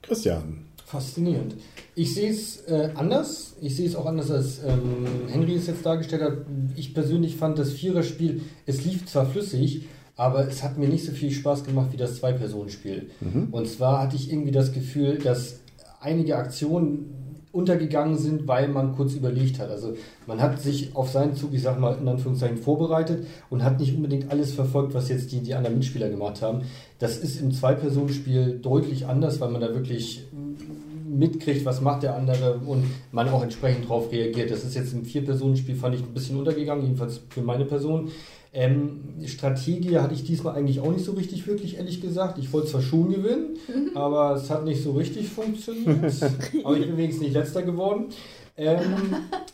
Christian. 0.02 0.66
Faszinierend. 0.86 1.56
Ich 1.96 2.14
sehe 2.14 2.30
es 2.30 2.60
äh, 2.68 2.90
anders. 2.94 3.56
Ich 3.60 3.74
sehe 3.74 3.88
es 3.88 3.96
auch 3.96 4.06
anders, 4.06 4.30
als 4.30 4.60
ähm, 4.64 5.06
Henry 5.28 5.56
es 5.56 5.66
jetzt 5.66 5.84
dargestellt 5.84 6.22
hat. 6.22 6.38
Ich 6.76 6.94
persönlich 6.94 7.34
fand 7.34 7.58
das 7.58 7.72
Viererspiel, 7.72 8.42
es 8.66 8.84
lief 8.84 9.04
zwar 9.06 9.26
flüssig, 9.26 9.86
aber 10.14 10.46
es 10.46 10.62
hat 10.62 10.78
mir 10.78 10.88
nicht 10.88 11.04
so 11.04 11.10
viel 11.10 11.32
Spaß 11.32 11.64
gemacht 11.64 11.88
wie 11.90 11.96
das 11.96 12.16
Zwei-Personen-Spiel. 12.18 13.10
Und 13.50 13.68
zwar 13.68 14.00
hatte 14.00 14.14
ich 14.14 14.30
irgendwie 14.30 14.52
das 14.52 14.72
Gefühl, 14.72 15.18
dass 15.18 15.58
einige 16.00 16.36
Aktionen 16.36 17.12
untergegangen 17.56 18.16
sind, 18.16 18.46
weil 18.46 18.68
man 18.68 18.94
kurz 18.94 19.14
überlegt 19.14 19.58
hat. 19.58 19.70
Also 19.70 19.94
man 20.26 20.40
hat 20.40 20.60
sich 20.60 20.94
auf 20.94 21.10
seinen 21.10 21.34
Zug, 21.34 21.52
ich 21.54 21.62
sag 21.62 21.80
mal 21.80 21.96
in 21.98 22.06
Anführungszeichen, 22.06 22.58
vorbereitet 22.58 23.26
und 23.50 23.64
hat 23.64 23.80
nicht 23.80 23.96
unbedingt 23.96 24.30
alles 24.30 24.52
verfolgt, 24.52 24.94
was 24.94 25.08
jetzt 25.08 25.32
die, 25.32 25.40
die 25.40 25.54
anderen 25.54 25.78
Mitspieler 25.78 26.08
gemacht 26.10 26.42
haben. 26.42 26.62
Das 26.98 27.16
ist 27.18 27.40
im 27.40 27.52
Zwei-Personen-Spiel 27.52 28.60
deutlich 28.62 29.06
anders, 29.06 29.40
weil 29.40 29.50
man 29.50 29.62
da 29.62 29.74
wirklich 29.74 30.22
mitkriegt, 31.18 31.64
was 31.64 31.80
macht 31.80 32.02
der 32.02 32.14
andere 32.14 32.60
und 32.66 32.84
man 33.12 33.28
auch 33.28 33.42
entsprechend 33.42 33.84
darauf 33.84 34.12
reagiert. 34.12 34.50
Das 34.50 34.64
ist 34.64 34.74
jetzt 34.74 34.92
im 34.92 35.04
Vier-Personen-Spiel, 35.04 35.76
fand 35.76 35.94
ich 35.94 36.02
ein 36.02 36.14
bisschen 36.14 36.36
untergegangen, 36.36 36.84
jedenfalls 36.84 37.20
für 37.30 37.42
meine 37.42 37.64
Person. 37.64 38.10
Ähm, 38.52 39.00
Strategie 39.26 39.98
hatte 39.98 40.14
ich 40.14 40.24
diesmal 40.24 40.56
eigentlich 40.56 40.80
auch 40.80 40.90
nicht 40.90 41.04
so 41.04 41.12
richtig 41.12 41.46
wirklich, 41.46 41.76
ehrlich 41.76 42.00
gesagt. 42.00 42.38
Ich 42.38 42.52
wollte 42.54 42.68
zwar 42.68 42.80
schon 42.80 43.10
gewinnen, 43.10 43.58
aber 43.94 44.34
es 44.34 44.48
hat 44.48 44.64
nicht 44.64 44.82
so 44.82 44.92
richtig 44.92 45.28
funktioniert. 45.28 46.14
aber 46.64 46.76
ich 46.76 46.86
bin 46.86 46.96
wenigstens 46.96 47.22
nicht 47.22 47.34
letzter 47.34 47.62
geworden. 47.62 48.06
Ähm, 48.56 48.80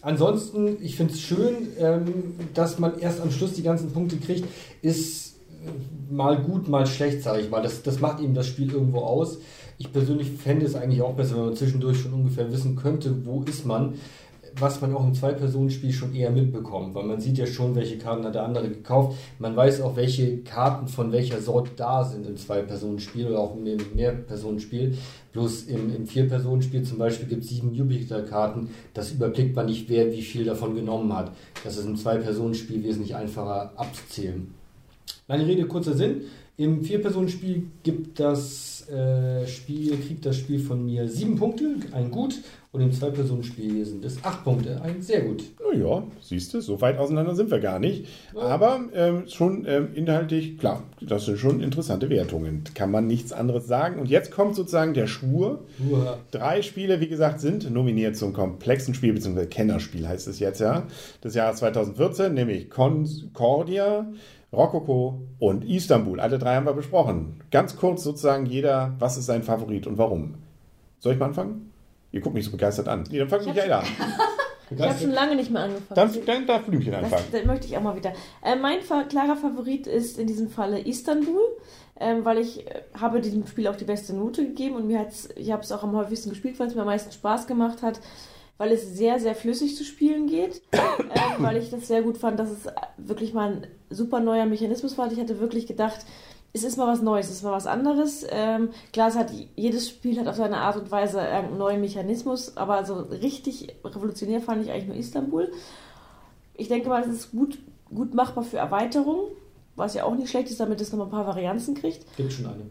ansonsten, 0.02 0.76
ich 0.80 0.94
finde 0.94 1.14
es 1.14 1.20
schön, 1.20 1.68
ähm, 1.78 2.34
dass 2.54 2.78
man 2.78 3.00
erst 3.00 3.20
am 3.20 3.32
Schluss 3.32 3.54
die 3.54 3.64
ganzen 3.64 3.90
Punkte 3.90 4.16
kriegt. 4.18 4.44
Ist 4.82 5.34
äh, 5.64 6.14
mal 6.14 6.40
gut, 6.40 6.68
mal 6.68 6.86
schlecht, 6.86 7.22
sage 7.22 7.40
ich 7.40 7.50
mal. 7.50 7.62
Das, 7.62 7.82
das 7.82 7.98
macht 7.98 8.20
eben 8.20 8.34
das 8.34 8.46
Spiel 8.46 8.70
irgendwo 8.70 9.00
aus. 9.00 9.38
Ich 9.78 9.92
persönlich 9.92 10.30
fände 10.30 10.66
es 10.66 10.74
eigentlich 10.74 11.02
auch 11.02 11.14
besser, 11.14 11.36
wenn 11.36 11.46
man 11.46 11.56
zwischendurch 11.56 11.98
schon 11.98 12.12
ungefähr 12.12 12.50
wissen 12.52 12.76
könnte, 12.76 13.24
wo 13.24 13.42
ist 13.42 13.66
man. 13.66 13.94
Was 14.60 14.82
man 14.82 14.94
auch 14.94 15.04
im 15.04 15.14
Zwei-Personen-Spiel 15.14 15.92
schon 15.92 16.14
eher 16.14 16.30
mitbekommt, 16.30 16.94
weil 16.94 17.04
man 17.04 17.18
sieht 17.22 17.38
ja 17.38 17.46
schon, 17.46 17.74
welche 17.74 17.96
Karten 17.96 18.24
hat 18.24 18.34
der 18.34 18.44
andere 18.44 18.68
gekauft. 18.68 19.16
Man 19.38 19.56
weiß 19.56 19.80
auch, 19.80 19.96
welche 19.96 20.42
Karten 20.42 20.88
von 20.88 21.10
welcher 21.10 21.40
Sorte 21.40 21.70
da 21.74 22.04
sind 22.04 22.26
im 22.26 22.36
Zwei-Personen-Spiel 22.36 23.28
oder 23.28 23.38
auch 23.38 23.56
im 23.56 23.64
Mehr-Personen-Spiel. 23.94 24.98
Bloß 25.32 25.62
im, 25.64 25.94
im 25.96 26.06
Vier-Personen-Spiel 26.06 26.82
zum 26.82 26.98
Beispiel 26.98 27.28
gibt 27.28 27.44
es 27.44 27.48
sieben 27.48 27.72
Jupiter-Karten. 27.74 28.68
Das 28.92 29.10
überblickt 29.12 29.56
man 29.56 29.64
nicht, 29.64 29.88
wer 29.88 30.12
wie 30.12 30.20
viel 30.20 30.44
davon 30.44 30.74
genommen 30.74 31.16
hat. 31.16 31.32
Das 31.64 31.78
ist 31.78 31.86
im 31.86 31.96
Zwei-Personen-Spiel 31.96 32.84
wesentlich 32.84 33.14
einfacher 33.14 33.72
abzuzählen. 33.76 34.52
Lange 35.28 35.46
Rede, 35.46 35.66
kurzer 35.66 35.94
Sinn. 35.94 36.22
Im 36.62 36.84
Vier-Personen-Spiel 36.84 37.64
gibt 37.82 38.20
das 38.20 38.88
äh, 38.88 39.44
Spiel, 39.48 39.96
kriegt 39.96 40.24
das 40.24 40.36
Spiel 40.36 40.60
von 40.60 40.84
mir 40.86 41.08
sieben 41.08 41.34
Punkte, 41.34 41.74
ein 41.90 42.08
Gut. 42.12 42.36
Und 42.70 42.80
im 42.80 42.92
Zwei-Personen-Spiel 42.92 43.84
sind 43.84 44.04
es 44.04 44.22
acht 44.22 44.44
Punkte, 44.44 44.80
ein 44.80 45.02
sehr 45.02 45.22
gut. 45.22 45.42
Naja, 45.60 46.04
siehst 46.20 46.54
du, 46.54 46.60
so 46.60 46.80
weit 46.80 46.98
auseinander 46.98 47.34
sind 47.34 47.50
wir 47.50 47.58
gar 47.58 47.80
nicht. 47.80 48.06
Aber 48.36 48.80
ähm, 48.94 49.24
schon 49.26 49.66
ähm, 49.66 49.88
inhaltlich, 49.94 50.56
klar, 50.56 50.84
das 51.00 51.26
sind 51.26 51.38
schon 51.38 51.60
interessante 51.60 52.08
Wertungen. 52.10 52.62
Kann 52.76 52.92
man 52.92 53.08
nichts 53.08 53.32
anderes 53.32 53.66
sagen. 53.66 53.98
Und 53.98 54.08
jetzt 54.08 54.30
kommt 54.30 54.54
sozusagen 54.54 54.94
der 54.94 55.08
Schwur. 55.08 55.64
Uah. 55.90 56.20
Drei 56.30 56.62
Spiele, 56.62 57.00
wie 57.00 57.08
gesagt, 57.08 57.40
sind 57.40 57.68
nominiert 57.72 58.16
zum 58.16 58.32
komplexen 58.32 58.94
Spiel, 58.94 59.14
beziehungsweise 59.14 59.48
Kennerspiel 59.48 60.06
heißt 60.06 60.28
es 60.28 60.38
jetzt 60.38 60.60
ja, 60.60 60.86
des 61.24 61.34
Jahres 61.34 61.58
2014, 61.58 62.32
nämlich 62.32 62.70
Concordia, 62.70 64.06
Rococo 64.52 65.20
und 65.38 65.64
Istanbul. 65.64 66.20
Alle 66.20 66.38
drei 66.38 66.54
haben 66.56 66.66
wir 66.66 66.74
besprochen. 66.74 67.40
Ganz 67.50 67.76
kurz 67.76 68.02
sozusagen 68.04 68.46
jeder, 68.46 68.94
was 68.98 69.16
ist 69.16 69.26
sein 69.26 69.42
Favorit 69.42 69.86
und 69.86 69.98
warum? 69.98 70.34
Soll 70.98 71.14
ich 71.14 71.18
mal 71.18 71.26
anfangen? 71.26 71.72
Ihr 72.12 72.20
guckt 72.20 72.34
mich 72.34 72.44
so 72.44 72.50
begeistert 72.50 72.88
an. 72.88 73.04
Nee, 73.10 73.18
dann 73.18 73.28
fangt 73.28 73.42
Ich 73.46 73.48
hab- 73.48 73.54
Michaela 73.56 73.78
an. 73.80 73.86
Ich 74.70 74.80
habe 74.80 74.98
schon 74.98 75.10
lange 75.10 75.36
nicht 75.36 75.50
mehr 75.50 75.64
angefangen. 75.64 75.94
Dann, 75.94 76.24
dann 76.24 76.46
darf 76.46 76.62
Blümchen 76.64 76.92
Das, 76.92 77.04
anfangen. 77.04 77.24
das 77.32 77.44
möchte 77.44 77.66
ich 77.66 77.76
auch 77.76 77.82
mal 77.82 77.96
wieder. 77.96 78.12
Äh, 78.42 78.56
mein 78.56 78.78
klarer 79.08 79.36
Favorit 79.36 79.86
ist 79.86 80.18
in 80.18 80.26
diesem 80.26 80.48
Falle 80.48 80.80
Istanbul, 80.80 81.40
ähm, 82.00 82.24
weil 82.24 82.38
ich 82.38 82.66
äh, 82.66 82.80
habe 82.98 83.20
diesem 83.20 83.46
Spiel 83.46 83.66
auch 83.68 83.76
die 83.76 83.84
beste 83.84 84.14
Note 84.14 84.46
gegeben 84.46 84.76
und 84.76 84.86
mir 84.86 84.98
hat's, 85.00 85.28
ich 85.36 85.52
habe 85.52 85.62
es 85.62 85.72
auch 85.72 85.82
am 85.82 85.94
häufigsten 85.94 86.30
gespielt, 86.30 86.58
weil 86.58 86.68
es 86.68 86.74
mir 86.74 86.82
am 86.82 86.86
meisten 86.86 87.12
Spaß 87.12 87.46
gemacht 87.46 87.82
hat, 87.82 88.00
weil 88.62 88.70
es 88.70 88.96
sehr, 88.96 89.18
sehr 89.18 89.34
flüssig 89.34 89.74
zu 89.74 89.82
spielen 89.82 90.28
geht, 90.28 90.62
ähm, 90.72 90.80
weil 91.38 91.56
ich 91.56 91.70
das 91.70 91.88
sehr 91.88 92.00
gut 92.02 92.16
fand, 92.16 92.38
dass 92.38 92.48
es 92.48 92.68
wirklich 92.96 93.34
mal 93.34 93.54
ein 93.54 93.66
super 93.90 94.20
neuer 94.20 94.46
Mechanismus 94.46 94.96
war. 94.96 95.10
Ich 95.10 95.18
hatte 95.18 95.40
wirklich 95.40 95.66
gedacht, 95.66 96.06
es 96.52 96.62
ist 96.62 96.76
mal 96.76 96.86
was 96.86 97.02
Neues, 97.02 97.26
es 97.26 97.38
ist 97.38 97.42
mal 97.42 97.50
was 97.50 97.66
anderes. 97.66 98.24
Ähm, 98.30 98.68
klar, 98.92 99.08
es 99.08 99.16
hat, 99.16 99.32
jedes 99.56 99.88
Spiel 99.88 100.16
hat 100.20 100.28
auf 100.28 100.36
seine 100.36 100.58
Art 100.58 100.76
und 100.76 100.92
Weise 100.92 101.20
einen 101.20 101.58
neuen 101.58 101.80
Mechanismus, 101.80 102.56
aber 102.56 102.84
so 102.84 103.00
richtig 103.00 103.74
revolutionär 103.84 104.40
fand 104.40 104.62
ich 104.62 104.70
eigentlich 104.70 104.86
nur 104.86 104.96
Istanbul. 104.96 105.50
Ich 106.54 106.68
denke 106.68 106.88
mal, 106.88 107.02
es 107.02 107.08
ist 107.08 107.32
gut, 107.32 107.58
gut 107.92 108.14
machbar 108.14 108.44
für 108.44 108.58
Erweiterungen, 108.58 109.24
was 109.74 109.94
ja 109.94 110.04
auch 110.04 110.14
nicht 110.14 110.30
schlecht 110.30 110.50
ist, 110.50 110.60
damit 110.60 110.80
es 110.80 110.92
nochmal 110.92 111.08
ein 111.08 111.10
paar 111.10 111.26
Varianzen 111.26 111.74
kriegt. 111.74 112.06
Gibt 112.16 112.32
schon 112.32 112.46
eine. 112.46 112.62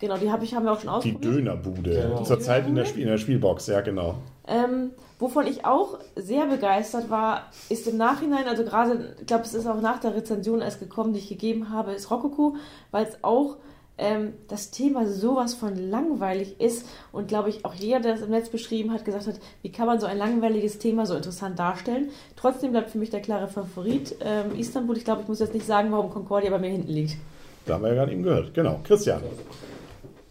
Genau, 0.00 0.16
die 0.16 0.32
hab 0.32 0.42
ich, 0.42 0.52
haben 0.52 0.64
wir 0.64 0.72
auch 0.72 0.80
schon 0.80 0.88
Die 0.88 1.12
ausprobiert. 1.12 1.24
Dönerbude. 1.24 2.08
Genau. 2.08 2.24
Zurzeit 2.24 2.66
in 2.66 2.74
der? 2.74 2.86
Spiel, 2.86 3.02
in 3.02 3.08
der 3.08 3.18
Spielbox, 3.18 3.68
ja 3.68 3.82
genau. 3.82 4.16
Ähm, 4.48 4.90
wovon 5.22 5.46
ich 5.46 5.64
auch 5.64 6.00
sehr 6.16 6.46
begeistert 6.46 7.08
war, 7.08 7.46
ist 7.68 7.86
im 7.86 7.96
Nachhinein, 7.96 8.48
also 8.48 8.64
gerade, 8.64 9.14
ich 9.20 9.26
glaube, 9.26 9.44
es 9.44 9.54
ist 9.54 9.66
auch 9.66 9.80
nach 9.80 10.00
der 10.00 10.16
Rezension 10.16 10.60
erst 10.60 10.80
gekommen, 10.80 11.12
die 11.12 11.20
ich 11.20 11.28
gegeben 11.28 11.70
habe, 11.70 11.92
ist 11.92 12.10
Rococo, 12.10 12.56
weil 12.90 13.06
es 13.06 13.22
auch 13.22 13.56
ähm, 13.98 14.32
das 14.48 14.72
Thema 14.72 15.06
sowas 15.06 15.54
von 15.54 15.76
langweilig 15.76 16.60
ist 16.60 16.88
und 17.12 17.28
glaube 17.28 17.50
ich 17.50 17.64
auch 17.64 17.74
jeder, 17.74 18.00
der 18.00 18.14
es 18.14 18.22
im 18.22 18.30
Netz 18.30 18.48
beschrieben 18.48 18.92
hat, 18.92 19.04
gesagt 19.04 19.28
hat, 19.28 19.36
wie 19.62 19.70
kann 19.70 19.86
man 19.86 20.00
so 20.00 20.06
ein 20.06 20.18
langweiliges 20.18 20.78
Thema 20.78 21.06
so 21.06 21.14
interessant 21.14 21.58
darstellen. 21.58 22.10
Trotzdem 22.34 22.72
bleibt 22.72 22.90
für 22.90 22.98
mich 22.98 23.10
der 23.10 23.20
klare 23.20 23.46
Favorit 23.46 24.16
ähm, 24.20 24.58
Istanbul. 24.58 24.96
Ich 24.96 25.04
glaube, 25.04 25.22
ich 25.22 25.28
muss 25.28 25.38
jetzt 25.38 25.54
nicht 25.54 25.66
sagen, 25.66 25.92
warum 25.92 26.10
Concordia 26.10 26.50
bei 26.50 26.58
mir 26.58 26.70
hinten 26.70 26.90
liegt. 26.90 27.16
Da 27.64 27.74
haben 27.74 27.82
wir 27.82 27.90
ja 27.90 27.94
gerade 27.94 28.12
eben 28.12 28.24
gehört. 28.24 28.54
Genau. 28.54 28.80
Christian. 28.82 29.22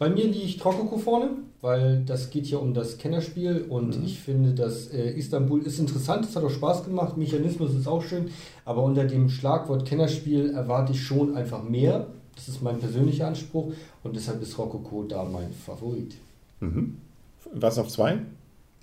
Bei 0.02 0.10
mir 0.10 0.26
liegt 0.26 0.66
Rokoko 0.66 0.98
vorne, 0.98 1.30
weil 1.62 2.02
das 2.08 2.32
geht 2.32 2.48
hier 2.48 2.60
um 2.60 2.74
das 2.74 2.98
Kennerspiel 2.98 3.68
und 3.70 4.00
Mhm. 4.00 4.04
ich 4.04 4.20
finde, 4.20 4.56
dass 4.56 4.88
äh, 4.88 5.12
Istanbul 5.12 5.62
ist 5.62 5.78
interessant, 5.78 6.26
es 6.26 6.36
hat 6.36 6.44
auch 6.44 6.50
Spaß 6.50 6.86
gemacht, 6.86 7.18
Mechanismus 7.18 7.76
ist 7.76 7.86
auch 7.88 8.02
schön, 8.02 8.32
aber 8.66 8.82
unter 8.82 9.06
dem 9.06 9.30
Schlagwort 9.30 9.86
Kennerspiel 9.86 10.56
erwarte 10.56 10.94
ich 10.94 11.04
schon 11.04 11.36
einfach 11.36 11.62
mehr. 11.62 12.08
Das 12.36 12.48
ist 12.48 12.64
mein 12.64 12.80
persönlicher 12.80 13.28
Anspruch 13.28 13.74
und 14.04 14.16
deshalb 14.16 14.42
ist 14.42 14.58
Rokoko 14.58 15.04
da 15.04 15.24
mein 15.24 15.52
Favorit. 15.54 16.16
Mhm. 16.62 16.98
Was 17.54 17.78
auf 17.78 17.90
zwei? 17.90 18.18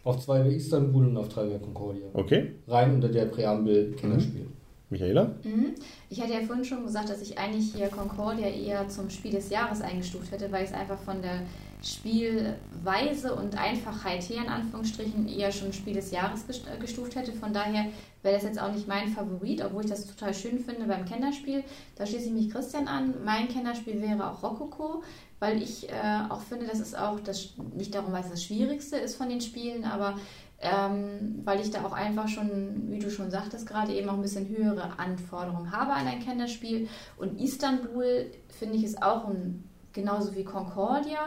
Auf 0.04 0.20
zwei 0.24 0.44
wäre 0.44 0.54
Istanbul 0.54 1.04
und 1.08 1.16
auf 1.16 1.28
drei 1.30 1.48
wäre 1.48 1.58
Concordia. 1.58 2.06
Okay. 2.14 2.52
Rein 2.68 2.94
unter 2.94 3.08
der 3.08 3.24
Präambel 3.24 3.90
Kennerspiel. 3.96 4.46
Michaela? 4.90 5.34
Mhm. 5.44 5.74
Ich 6.08 6.20
hatte 6.20 6.32
ja 6.32 6.40
vorhin 6.40 6.64
schon 6.64 6.84
gesagt, 6.84 7.10
dass 7.10 7.20
ich 7.20 7.38
eigentlich 7.38 7.74
hier 7.74 7.88
Concordia 7.88 8.48
eher 8.48 8.88
zum 8.88 9.10
Spiel 9.10 9.32
des 9.32 9.50
Jahres 9.50 9.82
eingestuft 9.82 10.32
hätte, 10.32 10.50
weil 10.50 10.64
ich 10.64 10.70
es 10.70 10.76
einfach 10.76 10.98
von 10.98 11.20
der 11.20 11.42
Spielweise 11.82 13.34
und 13.34 13.56
Einfachheit 13.56 14.28
her 14.28 14.42
in 14.42 14.48
Anführungsstrichen 14.48 15.28
eher 15.28 15.52
schon 15.52 15.72
Spiel 15.72 15.94
des 15.94 16.10
Jahres 16.10 16.44
äh, 16.48 16.78
gestuft 16.80 17.14
hätte. 17.14 17.32
Von 17.32 17.52
daher 17.52 17.86
wäre 18.22 18.34
das 18.34 18.42
jetzt 18.42 18.60
auch 18.60 18.72
nicht 18.72 18.88
mein 18.88 19.08
Favorit, 19.08 19.64
obwohl 19.64 19.84
ich 19.84 19.90
das 19.90 20.06
total 20.06 20.34
schön 20.34 20.58
finde 20.58 20.86
beim 20.86 21.04
Kennerspiel. 21.04 21.62
Da 21.96 22.04
schließe 22.04 22.26
ich 22.26 22.32
mich 22.32 22.50
Christian 22.50 22.88
an. 22.88 23.14
Mein 23.24 23.48
Kennerspiel 23.48 24.02
wäre 24.02 24.28
auch 24.28 24.42
Rococo, 24.42 25.04
weil 25.38 25.62
ich 25.62 25.88
äh, 25.88 25.92
auch 26.28 26.40
finde, 26.40 26.66
das 26.66 26.80
ist 26.80 26.98
auch 26.98 27.20
das 27.20 27.54
nicht 27.76 27.94
darum, 27.94 28.12
weil 28.12 28.24
es 28.24 28.30
das 28.30 28.42
Schwierigste 28.42 28.96
ist 28.96 29.14
von 29.14 29.28
den 29.28 29.40
Spielen, 29.40 29.84
aber 29.84 30.18
ähm, 30.60 31.40
weil 31.44 31.60
ich 31.60 31.70
da 31.70 31.84
auch 31.84 31.92
einfach 31.92 32.26
schon, 32.28 32.90
wie 32.90 32.98
du 32.98 33.10
schon 33.10 33.30
sagtest, 33.30 33.66
gerade 33.66 33.92
eben 33.92 34.08
auch 34.08 34.14
ein 34.14 34.22
bisschen 34.22 34.48
höhere 34.48 34.98
Anforderungen 34.98 35.70
habe 35.70 35.92
an 35.92 36.06
ein 36.06 36.20
Kennerspiel. 36.20 36.88
Und 37.16 37.40
Istanbul 37.40 38.30
finde 38.48 38.76
ich 38.76 38.84
ist 38.84 39.02
auch 39.02 39.28
ein, 39.28 39.64
genauso 39.92 40.34
wie 40.34 40.44
Concordia. 40.44 41.20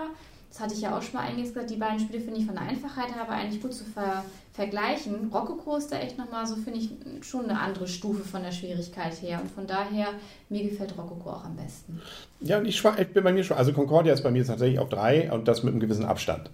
Das 0.50 0.60
hatte 0.60 0.74
ich 0.74 0.82
ja 0.82 0.98
auch 0.98 1.02
schon 1.02 1.14
mal 1.14 1.28
eingangs 1.28 1.54
gesagt. 1.54 1.70
Die 1.70 1.78
beiden 1.78 2.00
Spiele 2.00 2.20
finde 2.20 2.42
ich 2.42 2.46
von 2.46 2.56
der 2.56 2.66
Einfachheit 2.66 3.16
her 3.16 3.22
aber 3.22 3.32
eigentlich 3.32 3.62
gut 3.62 3.74
zu 3.74 3.86
ver 3.86 4.26
vergleichen. 4.54 5.32
Rococo 5.34 5.78
ist 5.78 5.92
da 5.92 6.00
echt 6.00 6.18
nochmal 6.18 6.46
so, 6.46 6.56
finde 6.56 6.80
ich, 6.80 6.90
schon 7.22 7.46
eine 7.46 7.60
andere 7.60 7.88
Stufe 7.88 8.24
von 8.24 8.44
der 8.44 8.52
Schwierigkeit 8.52 9.14
her. 9.22 9.40
Und 9.42 9.50
von 9.50 9.66
daher, 9.66 10.08
mir 10.50 10.64
gefällt 10.64 10.98
Rococo 10.98 11.30
auch 11.30 11.46
am 11.46 11.56
besten. 11.56 12.02
Ja, 12.42 12.58
und 12.58 12.66
ich, 12.66 12.82
bin 12.82 13.24
bei 13.24 13.32
mir 13.32 13.44
schon. 13.44 13.58
Also 13.58 13.72
Concordia 13.72 14.14
ist 14.14 14.24
bei 14.24 14.32
mir 14.32 14.46
tatsächlich 14.46 14.80
auf 14.80 14.90
drei 14.90 15.32
und 15.32 15.48
das 15.48 15.64
mit 15.64 15.72
einem 15.72 15.80
gewissen 15.80 16.04
Abstand. 16.06 16.50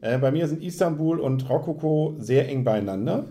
Äh, 0.00 0.18
bei 0.18 0.30
mir 0.30 0.48
sind 0.48 0.62
Istanbul 0.62 1.20
und 1.20 1.48
Rococo 1.50 2.14
sehr 2.18 2.48
eng 2.48 2.64
beieinander. 2.64 3.26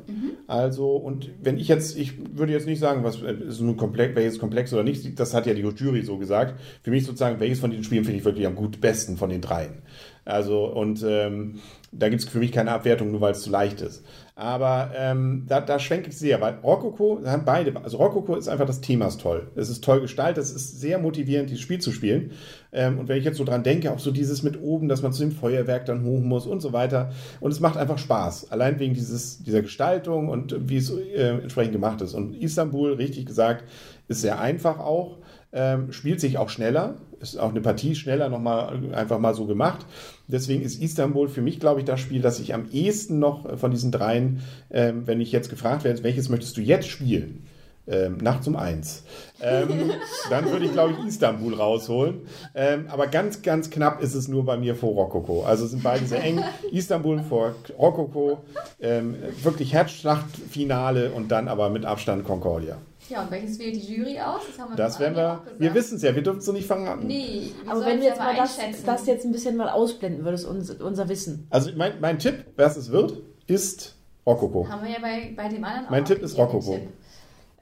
Also, 0.47 0.97
und 0.97 1.31
wenn 1.41 1.57
ich 1.57 1.67
jetzt, 1.67 1.97
ich 1.97 2.37
würde 2.37 2.51
jetzt 2.51 2.67
nicht 2.67 2.79
sagen, 2.79 3.03
was 3.03 3.21
äh, 3.21 3.33
ist 3.33 3.61
nun 3.61 3.77
komplex, 3.77 4.15
welches 4.15 4.37
komplex 4.37 4.73
oder 4.73 4.83
nicht, 4.83 5.19
das 5.19 5.33
hat 5.33 5.47
ja 5.47 5.53
die 5.53 5.61
Jury 5.61 6.03
so 6.03 6.17
gesagt. 6.17 6.59
Für 6.83 6.91
mich 6.91 7.05
sozusagen, 7.05 7.39
welches 7.39 7.59
von 7.59 7.71
diesen 7.71 7.85
Spielen 7.85 8.03
finde 8.03 8.19
ich 8.19 8.25
wirklich 8.25 8.45
am 8.45 8.55
gut 8.55 8.81
besten 8.81 9.17
von 9.17 9.29
den 9.29 9.41
dreien. 9.41 9.81
Also, 10.23 10.65
und 10.65 11.03
ähm, 11.07 11.59
da 11.91 12.07
gibt 12.09 12.21
es 12.21 12.29
für 12.29 12.39
mich 12.39 12.51
keine 12.51 12.71
Abwertung, 12.71 13.11
nur 13.11 13.21
weil 13.21 13.31
es 13.31 13.41
zu 13.41 13.49
leicht 13.49 13.81
ist. 13.81 14.05
Aber 14.35 14.91
ähm, 14.95 15.45
da, 15.47 15.61
da 15.61 15.77
schwenke 15.77 16.09
ich 16.09 16.17
sehr, 16.17 16.39
weil 16.41 16.55
Rococo, 16.63 17.19
da 17.23 17.31
haben 17.31 17.43
beide, 17.43 17.75
also 17.83 17.97
Rococo 17.97 18.35
ist 18.35 18.47
einfach 18.47 18.65
das 18.65 18.81
Thema 18.81 19.07
ist 19.07 19.19
toll. 19.19 19.51
Es 19.55 19.69
ist 19.69 19.83
toll 19.83 19.99
gestaltet, 19.99 20.43
es 20.43 20.51
ist 20.51 20.79
sehr 20.79 20.99
motivierend, 20.99 21.49
dieses 21.49 21.61
Spiel 21.61 21.79
zu 21.79 21.91
spielen. 21.91 22.31
Ähm, 22.71 22.97
und 22.97 23.07
wenn 23.07 23.17
ich 23.17 23.25
jetzt 23.25 23.37
so 23.37 23.43
dran 23.43 23.63
denke, 23.63 23.91
auch 23.91 23.99
so 23.99 24.11
dieses 24.11 24.41
mit 24.41 24.61
oben, 24.61 24.87
dass 24.87 25.01
man 25.01 25.11
zu 25.11 25.21
dem 25.21 25.31
Feuerwerk 25.31 25.85
dann 25.85 26.05
hoch 26.05 26.21
muss 26.21 26.47
und 26.47 26.61
so 26.61 26.71
weiter. 26.71 27.11
Und 27.39 27.51
es 27.51 27.59
macht 27.59 27.77
einfach 27.77 27.97
Spaß. 27.97 28.51
Allein 28.51 28.79
wegen 28.79 28.93
dieses, 28.93 29.43
dieser 29.43 29.61
Gestaltung 29.61 30.29
und 30.29 30.55
wie 30.69 30.77
es 30.77 30.89
äh, 30.91 31.39
entsprechend 31.41 31.73
gemacht 31.73 32.01
ist. 32.01 32.13
Und 32.13 32.35
Istanbul, 32.35 32.93
richtig 32.93 33.25
gesagt, 33.25 33.65
ist 34.07 34.21
sehr 34.21 34.39
einfach 34.39 34.79
auch. 34.79 35.17
Ähm, 35.51 35.91
spielt 35.91 36.21
sich 36.21 36.37
auch 36.37 36.47
schneller, 36.47 36.95
ist 37.21 37.39
auch 37.39 37.49
eine 37.49 37.61
Partie 37.61 37.95
schneller 37.95 38.29
nochmal 38.29 38.93
einfach 38.93 39.19
mal 39.19 39.33
so 39.33 39.45
gemacht. 39.45 39.85
Deswegen 40.27 40.63
ist 40.63 40.81
Istanbul 40.81 41.29
für 41.29 41.41
mich, 41.41 41.59
glaube 41.59 41.79
ich, 41.79 41.85
das 41.85 41.99
Spiel, 41.99 42.21
das 42.21 42.39
ich 42.39 42.53
am 42.53 42.69
ehesten 42.71 43.19
noch 43.19 43.57
von 43.57 43.71
diesen 43.71 43.91
dreien, 43.91 44.41
ähm, 44.69 45.07
wenn 45.07 45.21
ich 45.21 45.31
jetzt 45.31 45.49
gefragt 45.49 45.83
werde, 45.83 46.03
welches 46.03 46.29
möchtest 46.29 46.57
du 46.57 46.61
jetzt 46.61 46.87
spielen? 46.87 47.45
Ähm, 47.87 48.17
nachts 48.21 48.47
um 48.47 48.55
eins. 48.55 49.03
Ähm, 49.41 49.91
dann 50.29 50.45
würde 50.51 50.65
ich, 50.65 50.71
glaube 50.71 50.93
ich, 50.93 51.07
Istanbul 51.07 51.55
rausholen. 51.55 52.21
Ähm, 52.53 52.85
aber 52.89 53.07
ganz, 53.07 53.41
ganz 53.41 53.69
knapp 53.69 54.01
ist 54.01 54.13
es 54.13 54.27
nur 54.27 54.45
bei 54.45 54.55
mir 54.55 54.75
vor 54.75 54.93
Rococo. 54.93 55.43
Also 55.43 55.65
sind 55.65 55.81
beide 55.81 56.05
sehr 56.05 56.23
eng. 56.23 56.43
Istanbul 56.71 57.23
vor 57.23 57.55
Rococo. 57.77 58.43
Ähm, 58.79 59.15
wirklich 59.41 59.73
Herzschlachtfinale 59.73 61.11
und 61.11 61.31
dann 61.31 61.47
aber 61.47 61.69
mit 61.69 61.85
Abstand 61.85 62.23
Concordia. 62.23 62.77
Ja, 63.09 63.23
und 63.23 63.31
welches 63.31 63.59
wählt 63.59 63.75
die 63.75 63.93
Jury 63.93 64.19
aus? 64.19 64.41
Das 64.47 64.59
haben 64.59 64.71
wir 64.71 64.77
Das 64.77 64.99
werden 64.99 65.15
wir. 65.15 65.41
Wir 65.57 65.73
wissen 65.73 65.97
es 65.97 66.01
ja, 66.01 66.15
wir 66.15 66.21
dürfen 66.23 66.39
es 66.39 66.45
so 66.45 66.53
nicht 66.53 66.67
verraten. 66.67 67.07
Nee, 67.07 67.51
wir 67.63 67.71
Aber 67.71 67.85
wenn 67.85 67.99
du 67.99 68.05
jetzt 68.05 68.19
mal 68.19 68.35
das, 68.35 68.57
das 68.85 69.05
jetzt 69.05 69.25
ein 69.25 69.31
bisschen 69.31 69.57
mal 69.57 69.69
ausblenden 69.69 70.23
würdest, 70.23 70.45
unser, 70.45 70.83
unser 70.85 71.09
Wissen. 71.09 71.47
Also 71.49 71.71
mein, 71.75 71.99
mein 71.99 72.19
Tipp, 72.19 72.45
was 72.55 72.77
es 72.77 72.91
wird, 72.91 73.21
ist 73.47 73.95
Rococo. 74.25 74.67
Haben 74.67 74.83
wir 74.83 74.91
ja 74.91 74.99
bei, 75.01 75.33
bei 75.35 75.49
dem 75.49 75.63
anderen 75.63 75.87
Mein 75.89 76.03
auch 76.03 76.07
Tipp 76.07 76.21
ist 76.21 76.37
den 76.37 76.47
Tipp. 76.47 76.89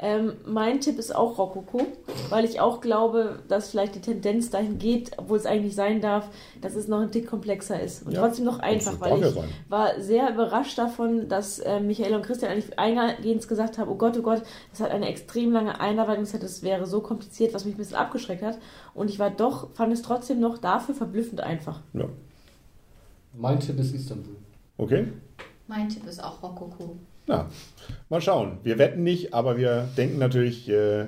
Ähm, 0.02 0.38
mein 0.46 0.80
Tipp 0.80 0.98
ist 0.98 1.14
auch 1.14 1.38
Rococo, 1.38 1.82
weil 2.30 2.46
ich 2.46 2.62
auch 2.62 2.80
glaube, 2.80 3.40
dass 3.50 3.70
vielleicht 3.72 3.96
die 3.96 4.00
Tendenz 4.00 4.50
dahin 4.50 4.80
geht, 4.80 5.12
obwohl 5.18 5.38
es 5.38 5.46
eigentlich 5.46 5.76
sein 5.76 6.00
darf, 6.00 6.30
dass 6.62 6.76
es 6.76 6.88
noch 6.88 7.02
ein 7.02 7.12
Tick 7.12 7.28
komplexer 7.28 7.82
ist 7.82 8.06
und 8.06 8.14
Ja, 8.14 8.22
trotzdem 8.22 8.46
noch 8.46 8.60
einfach, 8.60 9.02
weil 9.02 9.22
ich 9.22 9.34
sein. 9.34 9.50
war 9.68 10.00
sehr 10.00 10.32
überrascht 10.32 10.78
davon, 10.78 11.28
dass 11.28 11.60
äh, 11.60 11.82
Michael 11.82 12.16
und 12.16 12.22
Christian 12.22 12.50
eigentlich 12.50 12.80
eingehend 12.80 13.46
gesagt 13.46 13.78
haben, 13.78 13.90
oh 13.92 13.96
Gott, 13.96 14.18
oh 14.18 14.22
Gott, 14.22 14.42
das 14.72 14.80
hat 14.80 14.92
eine 14.92 15.10
extrem 15.10 15.52
lange 15.52 15.82
Einarbeitungszeit, 15.82 16.44
das 16.44 16.64
wäre 16.64 16.86
so 16.86 17.02
kompliziert, 17.02 17.54
was 17.54 17.66
mich 17.66 17.76
ein 17.76 17.80
bisschen 17.80 17.98
abgeschreckt 17.98 18.42
hat 18.42 18.58
und 18.94 19.10
ich 19.10 19.20
war 19.20 19.30
doch, 19.32 19.70
fand 19.74 19.92
es 19.92 20.02
trotzdem 20.02 20.40
noch 20.40 20.60
dafür 20.60 20.96
verblüffend 20.96 21.42
einfach. 21.42 21.82
Ja. 21.94 22.06
Mein 23.34 23.60
Tipp 23.60 23.78
ist 23.80 23.94
Istanbul. 23.94 24.38
Okay? 24.78 25.08
Mein 25.68 25.90
Tipp 25.90 26.06
ist 26.08 26.24
auch 26.24 26.42
Rococo. 26.42 26.96
Na, 27.30 27.46
mal 28.10 28.22
schauen. 28.22 28.58
Wir 28.64 28.80
wetten 28.80 29.04
nicht, 29.04 29.36
aber 29.36 29.56
wir 29.56 29.88
denken 29.96 30.18
natürlich. 30.18 30.68
Äh, 30.68 31.02
ja, 31.02 31.06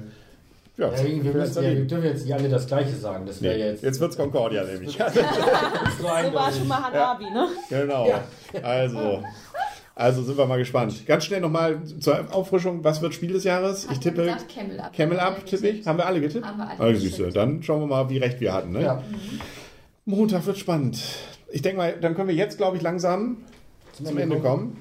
Ja, 0.77 1.03
wir, 1.03 1.33
müssen, 1.33 1.63
ja, 1.63 1.71
wir 1.71 1.85
dürfen 1.85 2.05
jetzt 2.05 2.23
nicht 2.25 2.33
alle 2.33 2.47
das 2.47 2.67
Gleiche 2.67 2.95
sagen. 2.95 3.25
Das 3.25 3.41
nee, 3.41 3.55
jetzt. 3.55 3.81
jetzt 3.83 3.99
wird 3.99 4.11
es 4.11 4.17
Concordia 4.17 4.63
nämlich. 4.63 4.97
So 5.97 6.03
war 6.03 6.51
schon 6.51 6.67
mal 6.67 6.83
Hanabi, 6.83 7.25
ne? 7.25 7.47
genau. 7.69 8.07
Also. 8.61 9.23
Also 9.95 10.23
sind 10.23 10.37
wir 10.37 10.45
mal 10.45 10.57
gespannt. 10.59 11.05
Ganz 11.07 11.25
schnell 11.25 11.41
nochmal 11.41 11.81
zur 11.99 12.33
Auffrischung. 12.33 12.83
Was 12.83 13.01
wird 13.01 13.15
Spiel 13.15 13.33
des 13.33 13.43
Jahres? 13.43 13.87
Hast 13.87 13.93
Ich 13.93 13.99
tippe 13.99 14.21
gesagt, 14.23 14.47
Camel 14.47 14.79
Up. 14.79 14.93
Camel 14.93 15.19
Up, 15.19 15.45
tippe 15.45 15.67
ich. 15.69 15.85
Haben 15.87 15.97
wir 15.97 16.05
alle 16.05 16.21
getippt? 16.21 16.45
Haben 16.45 16.59
wir 16.59 16.69
alle 16.69 16.79
Also 16.79 17.01
siehst 17.01 17.17
du, 17.17 17.23
getippt. 17.23 17.37
dann 17.37 17.63
schauen 17.63 17.81
wir 17.81 17.87
mal, 17.87 18.09
wie 18.09 18.17
recht 18.19 18.39
wir 18.39 18.53
hatten. 18.53 18.71
Ne? 18.71 18.83
Ja, 18.83 19.03
Montag 20.05 20.45
wird 20.45 20.57
spannend. 20.57 20.99
Ich 21.51 21.61
denke 21.63 21.77
mal, 21.77 21.93
dann 21.99 22.15
können 22.15 22.29
wir 22.29 22.35
jetzt, 22.35 22.57
glaube 22.57 22.77
ich, 22.77 22.83
langsam 22.83 23.37
zum 23.93 24.17
Ende 24.17 24.39
kommen. 24.39 24.77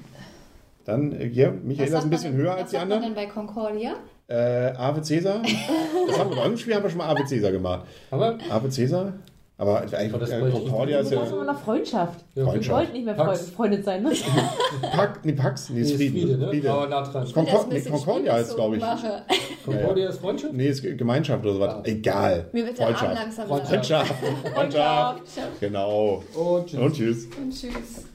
Dann 0.85 1.11
äh, 1.11 1.29
hier, 1.29 1.51
Michaela 1.51 1.99
ist 1.99 2.03
ein 2.05 2.09
bisschen 2.09 2.33
höher 2.33 2.55
als 2.55 2.69
die 2.71 2.75
Was 2.75 2.83
anderen. 2.83 3.01
denn 3.03 3.13
bei 3.15 3.25
Concordia? 3.27 3.93
Äh, 4.27 4.73
Ave 4.77 5.01
Cäsar. 5.01 5.41
Das 6.07 6.17
haben 6.19 6.29
wir 6.31 6.37
bei 6.37 6.45
uns 6.45 6.59
Spiel 6.61 6.73
haben 6.75 6.83
wir 6.83 6.89
schon 6.89 6.97
mal 6.97 7.09
Ave 7.09 7.25
Cäsar 7.25 7.51
gemacht. 7.51 7.85
Aber 8.09 8.37
Ave 8.49 8.69
Cäsar. 8.69 9.13
Aber 9.57 9.81
eigentlich 9.81 10.09
Aber 10.09 10.19
das 10.19 10.31
äh, 10.31 10.39
Concordia 10.49 10.99
ist 11.01 11.11
Das 11.11 11.21
ist 11.21 11.29
ja 11.29 11.35
immer 11.35 11.53
noch 11.53 11.59
Freundschaft. 11.61 12.19
Ja, 12.33 12.35
Wir 12.37 12.45
Freundschaft. 12.45 12.77
wollten 12.79 12.93
nicht 12.93 13.05
mehr 13.05 13.13
Pax. 13.13 13.45
befreundet 13.45 13.85
sein, 13.85 14.01
ne? 14.01 14.11
Pax, 14.91 15.19
nee, 15.21 15.33
Pax, 15.33 15.69
nee, 15.69 15.75
Nee, 15.75 15.81
ist 15.81 15.95
Frieden. 15.97 16.19
Friede, 16.19 16.37
ne? 16.39 16.47
Friede. 16.47 16.71
Aber 16.71 16.87
nah 16.87 17.01
dran. 17.03 17.31
Concor 17.31 17.67
nee, 17.69 17.81
Concordia 17.81 18.37
ist, 18.37 18.55
glaube 18.55 18.77
ich. 18.77 18.83
Concordia 19.63 20.09
ist 20.09 20.19
Freundschaft? 20.19 20.53
Nee, 20.53 20.67
ist 20.67 20.81
Gemeinschaft 20.97 21.45
oder 21.45 21.53
sowas. 21.53 21.73
Ah. 21.75 21.81
Egal. 21.83 22.47
Mir 22.53 22.65
wird 22.65 22.79
der 22.79 22.87
Arm 22.87 22.95
Freundschaft. 22.95 23.23
langsam 23.23 23.47
Freundschaft. 23.47 24.07
Freundschaft. 24.15 24.15
Freundschaft. 24.55 25.21
Genau. 25.59 26.23
Und 26.33 26.65
tschüss. 26.65 26.79
Und 26.79 26.93
tschüss. 26.95 27.25
Und 27.37 27.51
tschüss. 27.51 28.05